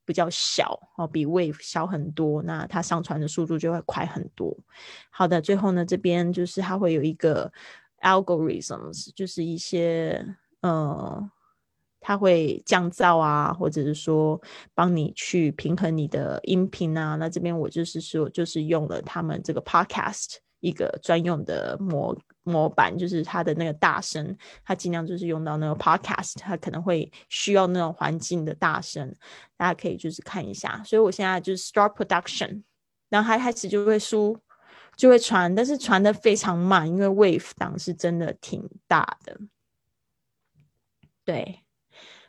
[0.06, 4.56] 比较小哦，比 wave 小很多，那它上传的速度就会快很多。
[5.10, 7.52] 好的，最后呢，这边就是它会有一个。
[8.02, 10.24] algorithms 就是一些
[10.62, 11.32] 呃，
[12.00, 14.40] 它会降噪啊，或者是说
[14.76, 17.16] 帮你去平衡你的音频啊。
[17.16, 29.14] 那这边我就是说，就是用了他们这个 podcast 一个专用的模模板，就是它的那个大声，它尽量就是用到那个 podcast，它可能会需要那种环境的大声，
[29.58, 30.82] 大家可以就是看一下。
[30.86, 32.64] 所以我现在就是 start production，
[33.10, 34.40] 然后它开始就会输。
[34.98, 39.38] 就会传，但是传的非常慢，因为 wave 档是真的挺大的。
[41.26, 41.66] 对，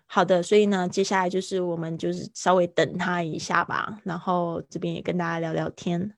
[0.07, 6.17] 好的，所以呢，接下来就是我们就是稍微等他一下吧，然后这边也跟大家聊聊天。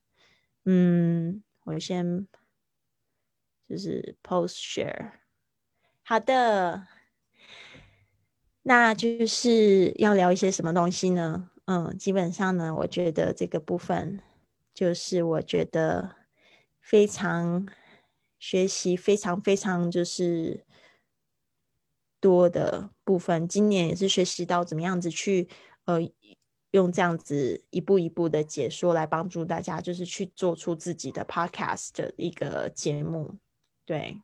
[0.65, 2.27] 嗯，我先
[3.69, 5.11] 就是 post share。
[6.03, 6.87] 好的，
[8.63, 11.49] 那就是要聊一些什么东西呢？
[11.65, 14.19] 嗯，基本上呢，我觉得这个部分
[14.73, 16.17] 就是我觉得。
[16.81, 17.67] 非常
[18.39, 20.65] 学习非常非常就是
[22.19, 23.47] 多的部分。
[23.47, 25.47] 今年也是学习到怎么样子去
[25.85, 25.99] 呃
[26.71, 33.37] 用这样子一步一步的解说来帮助大家，就是去做出自己的 podcast 的一个节目。
[33.89, 34.21] 对，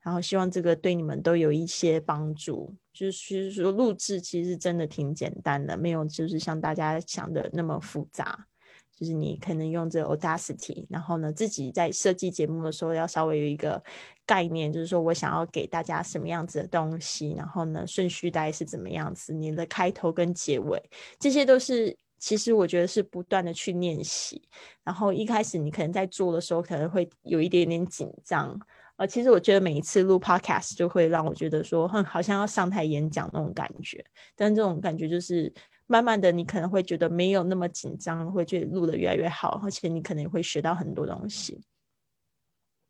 [0.00, 2.74] 然后希望这个对你们都有一些帮助。
[2.90, 8.46] 就是说录制其实真的挺简单的，没有就是像大家想的那么复杂。
[8.98, 13.82] 就是你可能用这个 Audacity，然后呢，自己在设计节目的时候要稍微有一个
[14.24, 20.82] 概念，就是说我想要给大家什么样子的东西，然后呢，顺序大概是怎么样子，你的开头跟结尾，
[21.18, 24.40] 这些都是其实我觉得是不断的去练习。
[24.84, 28.56] 然后一开始你可能在做的时候可能会有一点点紧张，
[28.96, 34.04] 呃，其实我觉得每一次录 Podcast 就会让我觉得说，哼，好像要上台演讲那种感觉，
[34.36, 35.52] 但这种感觉就是。
[35.88, 41.60] 慢慢的，你可能会觉得没有那么紧张，会觉得录的越来越好，而且你可能会学到很多东西。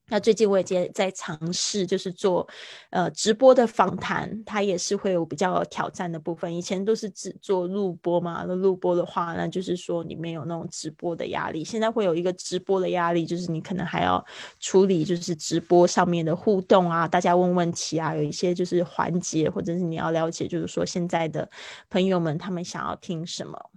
[0.08, 2.46] 那最近我也在在尝试，就是做
[2.90, 6.54] 呃直播的访谈，它也是会有比较挑战的部分。
[6.54, 11.64] 以前都是只做录播嘛，那录播的话，那就是说你没有那种直播的压力。
[11.64, 14.22] 现在会有一个直播的压力，就是你可能还要
[14.60, 21.48] 处理，就是直播上面的互动啊，大家问问题啊，有一些就是环节，或者是你要了解，就是说现在的
[21.88, 23.70] 朋友们他们想要听什么。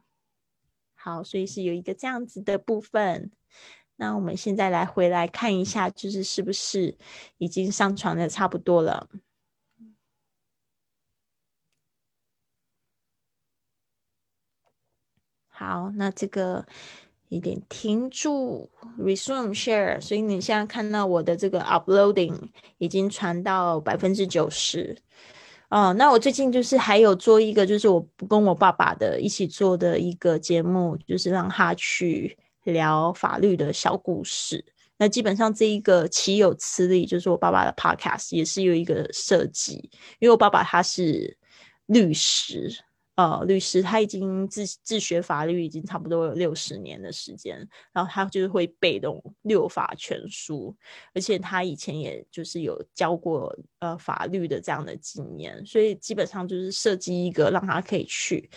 [0.96, 3.32] 好，所以是有一个这样子的部分。
[3.98, 6.98] 那我们现在来回来看一下，就是是不是
[7.38, 9.08] 已经上传的差不多了？
[15.48, 16.66] 好，那这个
[17.30, 18.70] 一点停住
[19.00, 20.02] ，resume share。
[20.02, 24.98] 所以你现在看到我的这个 uploading 已经传到百分之九十。
[25.70, 32.38] 哦，那我最近就是还有做一个，就是我跟我爸爸的一起做的一个节目，就是让他去。
[32.66, 34.64] 聊法律的小故事，
[34.98, 39.90] 那基本上这一个岂有此理，就是我爸爸的 podcast 也是有一个设计，
[40.20, 41.38] 因为我爸爸他是
[41.86, 42.70] 律师。
[43.16, 50.76] 呃，律师他已经自自学法律已经差不多有六十年的时间，然后他就是会背懂六法全书，
[51.14, 58.50] 而且他以前也就是有教过呃法律的这样的经验，所以基本上就是设计一个让他可以去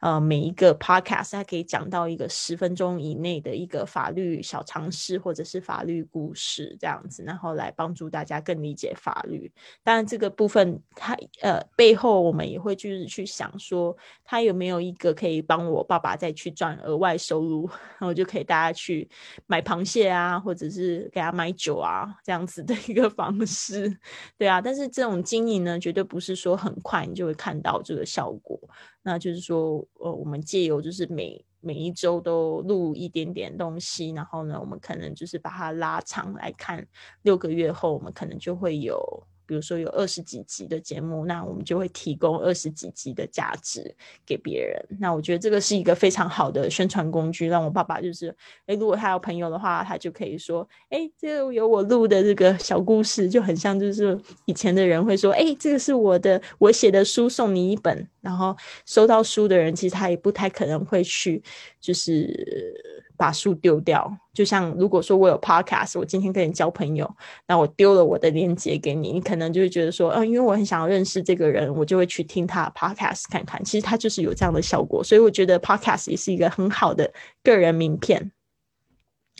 [0.00, 9.52] 呃每一个 podcast 他可以讲到一个十分钟以内的一个法律小常识或者是法律故事这样子，然后来帮助大家更理解法律。
[9.84, 13.94] 当然这个部分他呃背后我们也会就是去想说。
[14.24, 19.08] 他有没有一个可以帮我爸爸再去赚额外收入， 然后就可以大家去
[19.46, 23.96] 买螃蟹啊，或者是给他买酒啊，这样子的一个方式，
[24.36, 24.60] 对啊。
[24.60, 28.58] 但是这种经营呢，绝对不是说很快你就会看到这个效果。
[29.02, 36.84] 那就是说，呃，我们借由就是每每一周都录一点点东西，然后呢，我们可能就是把它拉长来看，
[37.22, 38.98] 六个月后我们可能就会有。
[39.46, 43.94] 比如说有二十几集的节目，那我们就会提供二十几集的价值
[44.26, 44.84] 给别人。
[44.98, 48.34] 那我觉得这个是一个非常好的宣传工具，让我爸爸就是，
[48.66, 58.06] 哎，如果他有朋友的话，他就可以说，哎，这个有我录的这个小故事，就很像就是以前的人会说，哎，这个是我的我写的书，送你一本。
[58.20, 61.40] 然后收到书的人，其实他也不太可能会去，
[61.80, 63.05] 就是。
[63.16, 67.10] 把书丢掉，就像如果说我有 podcast，我今天跟你交朋友，
[67.48, 73.62] 那我丢了我的链接给你，你可能就会觉得说，嗯，因为我很想要认识这个人，我就会去听他的 podcast 看看。
[73.64, 77.12] 其实他就是有这样的效果，所以我觉得 podcast 也是一个很好的
[77.42, 78.32] 个人名片。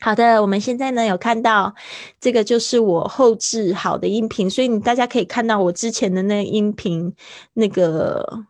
[0.01, 1.75] 好的，我们现在呢有看到
[2.21, 7.15] 这个就是我后置好的音频，所以你大家可以看到我之前的那音频
[7.55, 8.45] 那个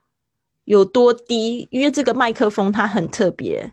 [0.64, 3.72] 有多低，因为这个麦克风它很特别。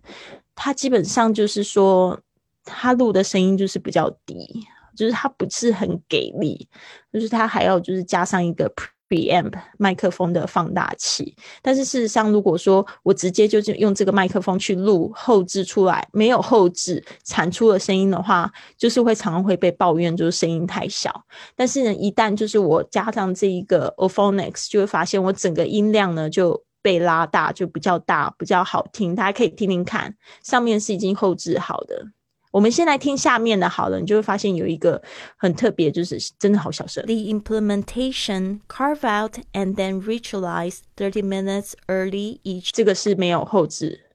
[0.56, 2.20] 它基本上就是说，
[2.64, 4.48] 它录的声音就是比较低，
[4.96, 6.68] 就是它不是很给力，
[7.12, 8.72] 就是它还要就是加上一个
[9.10, 11.36] preamp 麦克风的放大器。
[11.62, 21.26] 但是事实上，如果说我直接就是用这个麦克风去录后置出来，没有后置产出的声音的话，就是会常常会被抱怨，就是声音太小。
[21.56, 26.64] 但是呢，一旦就是我加上这一个 Ophonics，就会发现我整个音量呢就。
[26.83, 30.15] 被拉大就比较大，比较好听，大家可以听听看。
[30.43, 32.07] 上面是已经后置好的，
[32.53, 35.03] 我们先来听下面的好了，你就会发现有一个
[35.37, 37.05] 很特别，就是真的好小声。
[37.05, 42.71] The implementation carve out and then ritualize thirty minutes early each。
[42.73, 44.07] 这个是没有后置，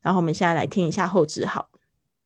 [0.00, 1.68] 然后我们现在来听一下后置好。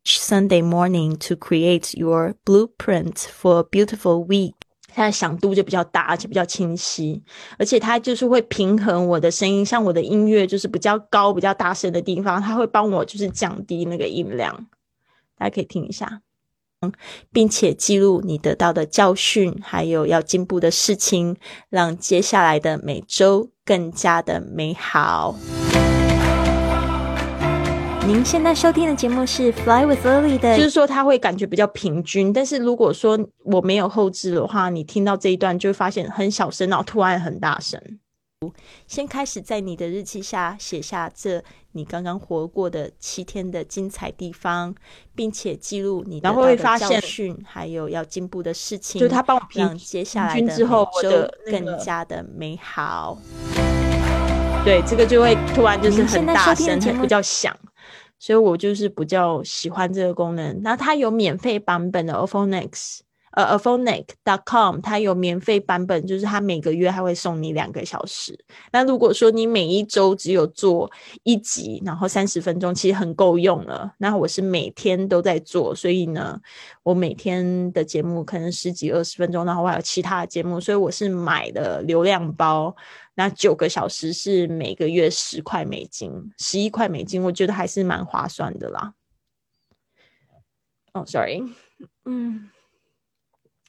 [0.04, 4.54] Sunday morning to create your blueprint for a beautiful week。
[4.95, 7.21] 它的响度就比较大，而且比较清晰，
[7.59, 9.65] 而且它就是会平衡我的声音。
[9.65, 14.67] 像我的音乐就是比较高、比较大声的地方，它会帮我就是降低那个音量。
[15.37, 16.21] 大家可以听一下。
[16.81, 16.91] 嗯
[17.31, 21.35] 并且记录你得到的教训，还有要进步的事情，
[21.69, 25.35] 让接下来的每周更加的美好。
[28.07, 32.31] 您现在收听的节目是《Fly with Lily》的，就是说他会感觉比较平均。
[32.31, 37.81] 但是如果说我没有后置的话，你听到这一段就会发现很小声，然后突然很大声。
[38.85, 44.75] 先开始在你的日记下写下这你刚刚活过的七天的精彩地方，
[45.15, 51.09] 并且记录你然后会发现训还有要进步的事情，就他帮我让接下来的之后就
[51.49, 53.17] 更加的美好。
[54.63, 57.55] 对，这个就会突然就是很大声，比较响。
[58.25, 60.59] 所以我就是比较喜欢这个功能。
[60.63, 63.03] 那它有免费版本的 Ophonics，呃 o p h o n i c
[63.35, 68.37] dot com，它有免费版本，就是它每个月还会送你两个小时。
[68.71, 70.89] 那如果说你每一周只有做
[71.23, 73.93] 一集，然后三十分钟，其实很够用了。
[73.97, 76.39] 那我是每天都在做，所以呢，
[76.83, 82.75] 我每天的节目可能十几二十分钟，然后我还有其他的节目，所以我是买的流量包。
[83.17, 88.93] 那九个小时是每个月十块美金，十一块美金，我觉得还是蛮划算的啦。
[90.91, 91.41] 哦，sorry，
[92.05, 92.49] 嗯，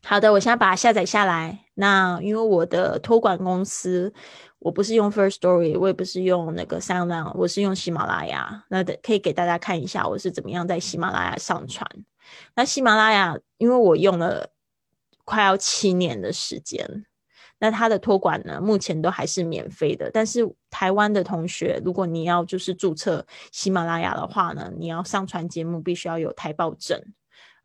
[0.09, 1.65] 好的，我现在把它下载下来。
[1.75, 4.15] 那因为我的托管公司，
[4.61, 8.65] 我不是用 First Story，我也不是用那个 SoundOn，我是用喜马拉雅。
[8.69, 11.85] 那可以给大家看一下我是怎么样在喜马拉雅上传。
[12.55, 14.51] 那喜马拉雅，因为我用了
[15.25, 17.05] 快要七年的时间。
[17.59, 20.09] 那它的托管呢，目前都还是免费的。
[20.13, 27.03] 但是台湾的同学，如果你要就是注册喜马拉雅的话呢，你要上传节目必须要有台报证，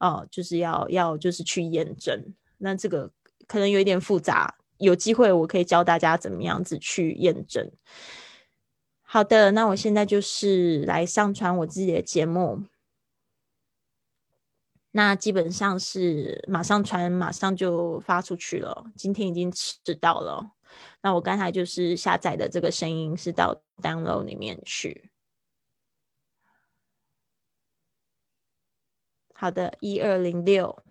[0.02, 2.34] 哦，就是要要就是去验证。
[2.58, 3.12] 那这个
[3.47, 7.72] 可能有一点复杂，有机会我可以教大家怎么样子去验证。
[9.04, 12.64] 好的，那我现在就是来上传我自己的节目。
[14.93, 18.91] 那基本上是马上传，马上就发出去了。
[18.95, 20.52] 今天已经迟到了。
[21.04, 25.11] 那我刚才就是下载的这个声音是到 download 里面去。
[29.42, 30.84] 好的，一二零六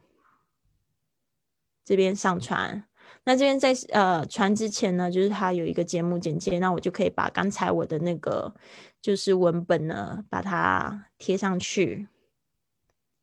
[1.85, 2.85] 这边上传。
[3.23, 8.53] 那这边在呃传之前呢，就是它有一个节目简介，那我就可以把刚才我的那个
[9.01, 12.09] 就是文本呢，把它贴上去。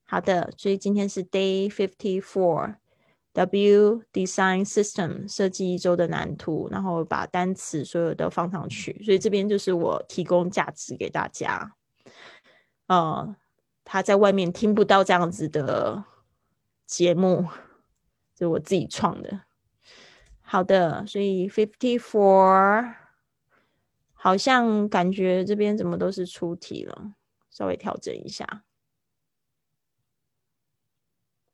[0.05, 9.03] 好的，所以今天是 Day Fifty Four，W Design System 设计一周的蓝图，然后把单词所有的放上去。
[9.03, 11.73] 所以这边就是我提供价值给大家。
[12.87, 13.35] 呃，
[13.89, 16.03] 他在外面听不到这样子的
[16.85, 17.47] 节目，
[18.37, 19.43] 是我自己创的。
[20.41, 22.95] 好的，所以 Fifty Four
[24.13, 27.13] 好像感觉这边怎么都是出题了，
[27.49, 28.65] 稍微调整一下。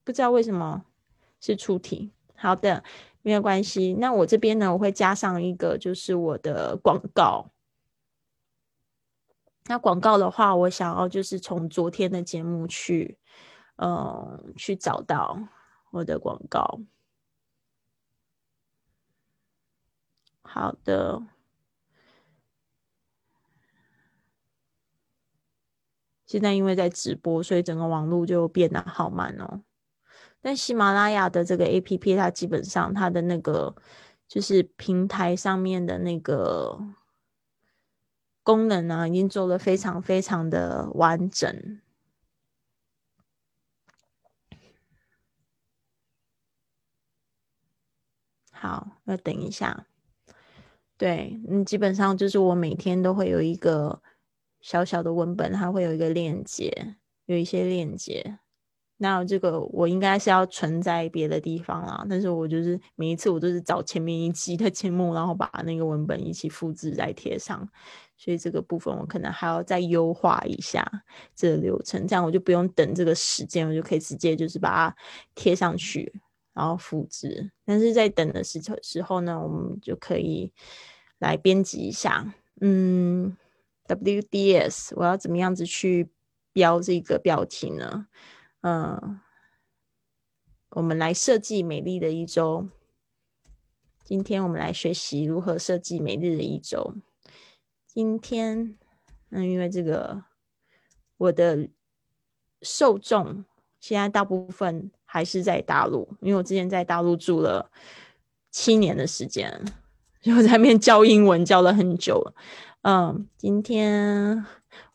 [0.04, 0.86] 不知道为什么
[1.40, 2.84] 是出题，好的，
[3.22, 3.94] 没有关系。
[4.00, 7.53] 那我这边呢，我会加上一个，就是我的广告。
[9.66, 13.18] 那广告的话，我想要就是从昨天的节目去，
[13.78, 15.40] 嗯，去找到
[15.92, 16.82] 我的广告。
[20.42, 21.24] 好的，
[26.26, 29.64] 现在因为在直播，所以整个网络就变得好慢哦。
[30.42, 33.74] 但喜马拉雅的这个 A P P，它基本上它的那个
[34.28, 36.78] 就是平台上面的那个
[38.44, 41.80] 功能呢，已经做的非常非常的完整。
[48.52, 49.88] 好，要等一下。
[50.98, 54.02] 对，嗯，基本上就是我每天都会有一个
[54.62, 58.40] 小小的文本，它会有一个链接，有一些链接。
[59.04, 67.68] 那这个我应该是要存在别的地方啦，但是我就是每一次我都是找前面一期的节目，然后把那个文本一起复制再贴上，
[68.16, 70.90] 所以这个部分我可能还要再优化一下
[71.36, 74.96] 这个流程，这样我就不用等这个时间，我就可以直接就是把它
[75.36, 76.22] 贴上去，
[76.54, 77.52] 然后复制。
[77.66, 80.50] 但是在等的时时候呢，我们就可以
[81.20, 83.36] 来编辑一下，嗯
[83.86, 86.08] ，WDS 我要怎么样子去
[86.54, 88.08] 标这个标题呢？
[88.64, 89.20] 嗯，
[90.70, 92.70] 我们来设计美丽的一周。
[94.06, 96.96] 今天我们来学习如何设计美丽的一周。
[97.86, 98.78] 今天，
[99.32, 100.24] 嗯，因为这个
[101.18, 101.68] 我的
[102.62, 103.44] 受众
[103.82, 107.70] 现在大部分还是在大陆，因为我之前在大陆住了
[108.50, 109.62] 七年的时间，
[110.22, 112.34] 就在那边教英文教了很久了。
[112.84, 114.46] 嗯，今天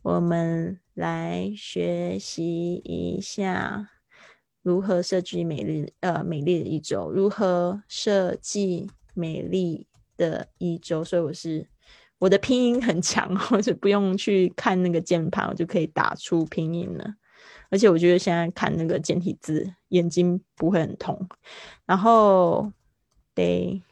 [0.01, 0.81] 我们。
[0.99, 3.89] 来学习一下
[4.63, 7.09] 如何设计美丽呃美丽的一周？
[7.09, 9.87] 如何设计美丽
[10.17, 11.05] 的一周？
[11.05, 11.69] 所以我是
[12.19, 17.15] 我的拼音很强，或者不用去看那个键盘，我就可以打出拼音了。
[17.71, 21.29] 而且我觉得现在看那个简体字，眼睛不会很痛。
[21.87, 22.73] 然后
[23.37, 23.83] day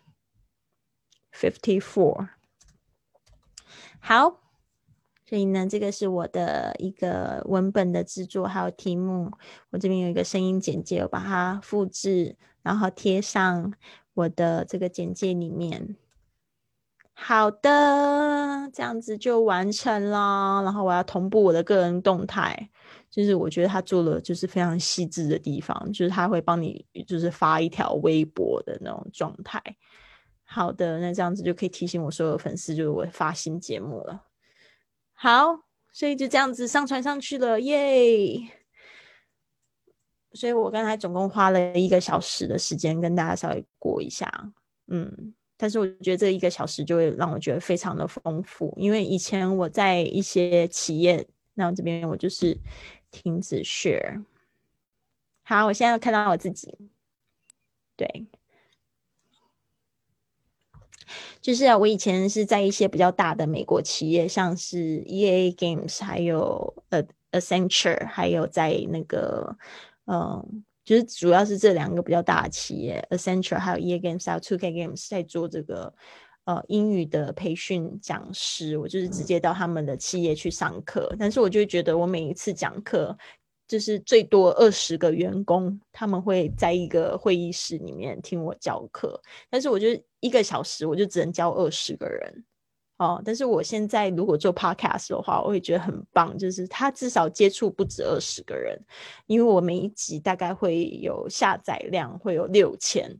[1.32, 2.30] fifty four，
[4.00, 4.40] 好。
[5.28, 9.30] 所以呢，这个是我的一个文本的制作，还有题目。
[9.70, 13.72] 我这边有一个声音简介，我把它复制，然后贴上
[14.14, 15.96] 我的这个简介里面。
[17.12, 20.62] 好的，这样子就完成了。
[20.62, 22.70] 然后我要同步我的个人动态，
[23.10, 29.60] 就是我觉得他做了就是非常细致的地方，就是他会帮你就是发一条微博的那种状态。
[30.44, 34.22] 好的，那这样子就可以提醒我所有粉丝，就是我发新节目了。
[35.18, 35.62] 好，
[35.92, 38.50] 所以就这样子上传上去了，耶！
[40.32, 44.30] 所以我刚才总共花了一个小时的时间跟大家稍微过一下，
[44.88, 52.54] 嗯，但是我觉得这一个小时就会让我觉得非常的丰富，因为以前我在一些企业，那我这边我就是
[53.10, 54.22] 停止 share。
[55.42, 56.76] 好，我现在看到我自己，
[57.96, 58.26] 对。
[61.40, 67.02] 就是啊，我以前是在一些比较大的美国企业，像是 E A Games，还有呃
[67.32, 69.56] Accenture，还有在那个
[70.06, 75.92] 嗯，就是主要是这两个比较大的企业，Accenture 还有 E A Games，还有 Two K Games 在做这个
[76.44, 83.16] 呃英语的培训讲师，我就是直接到他们的企业去上课，但是我就觉得我每一次讲课。
[83.68, 92.44] 就是最多二十个员工，他们会在一个会议室里面听我教课，但是我觉得一个小时我就只能教二十个人
[92.98, 93.20] 哦。
[93.24, 98.80] 但是我现在如果做 podcast 的话，我会觉得很棒，就是他至少接触不止二十个人，
[99.26, 103.10] 因为我每一集大概会有下载量会有六千，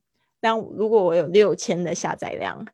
[0.41, 2.65] 那如果我有六千的下载量，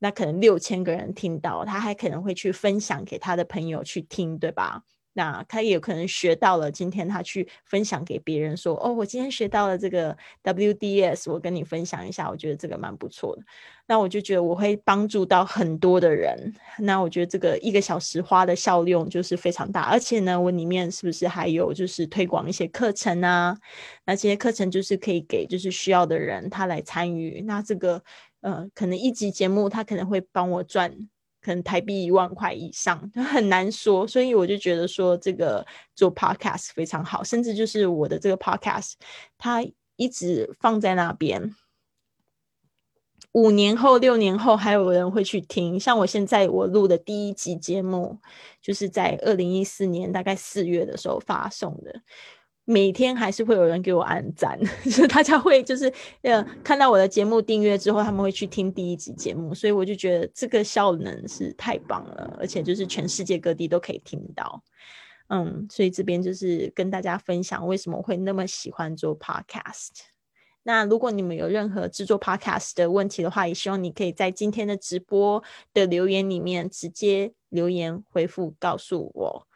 [0.00, 4.82] 那可能六千个人听到，他还可能会去分享给他的朋友去听，对吧？
[5.14, 13.42] 那他也可能学到了，今天他去分享给别人说：“哦，我今天学到了这个 WDS，我跟你分享一下，我觉得这个蛮不错的。”
[13.86, 16.54] 那我就觉得我会帮助到很多的人。
[16.78, 23.56] 那我觉得这个一个小时花的效用就是非常大，而且呢，我里面是不是还有就是推广一些课程啊？
[24.06, 27.42] 那这些课程就是可以给就是需要的人他来参与。
[27.42, 28.02] 那这个
[28.40, 31.08] 呃，可能一集节目他可能会帮我赚。
[31.42, 38.92] 可能台币一万块以上，很难说，所以我就觉得说这个做 podcast 非常好，甚至就是我的这个 podcast，
[39.36, 39.62] 它
[39.96, 41.54] 一直放在那边，
[43.32, 45.80] 五年后、六年后还有人会去听。
[45.80, 48.18] 像我现在我录的第一集节目，
[48.60, 52.02] 就是在二零一四年大概四月的时候发送的。
[52.64, 54.58] 每天还是会有人给我按赞，
[54.94, 55.92] 就大家会就是
[56.22, 64.62] 呃看到我的节目订阅之后，他们会去听第一集节目，所以我就觉得这个效能是太棒了，而且就是全世界各地都可以听到，
[65.28, 69.90] 嗯，所以这边就是跟大家分享为什么会那么喜欢做 podcast。
[70.64, 75.42] 那如果你们有任何制作 podcast 的问题的话，也希望你可以在今天的直播
[75.74, 79.48] 的留言里面直接留言回复告诉我。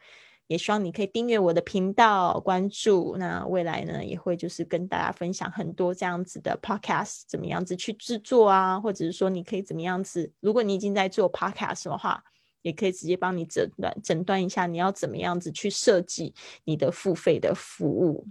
[0.46, 3.16] 也希望你可以订阅我的频道，关注。
[3.18, 10.32] 那未来呢，也会就是跟大家分享很多这样子的 podcast，怎么样子去制作啊，或者是说你可以怎么样子。
[10.40, 12.22] 如果你已经在做 podcast 的话，
[12.62, 16.34] 也可以直接帮你诊断诊断一下，你要怎么样子去设计
[16.64, 18.26] 你的付费的服务。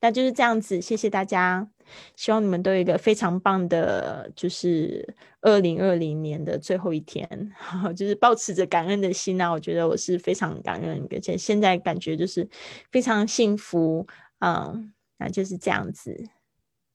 [0.00, 1.68] 那就是这样子，谢谢大家。
[2.16, 7.26] 希望你们都有一个非常棒的，就是二零二零年的最后一天，
[7.96, 9.50] 就是保持着感恩的心啊！
[9.50, 12.46] 我觉得我是非常感恩，而且现在感觉就是
[12.90, 14.06] 非常幸福，
[14.40, 16.28] 嗯，那就是这样子。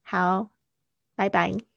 [0.04, 0.52] 好，
[1.16, 1.73] 拜拜。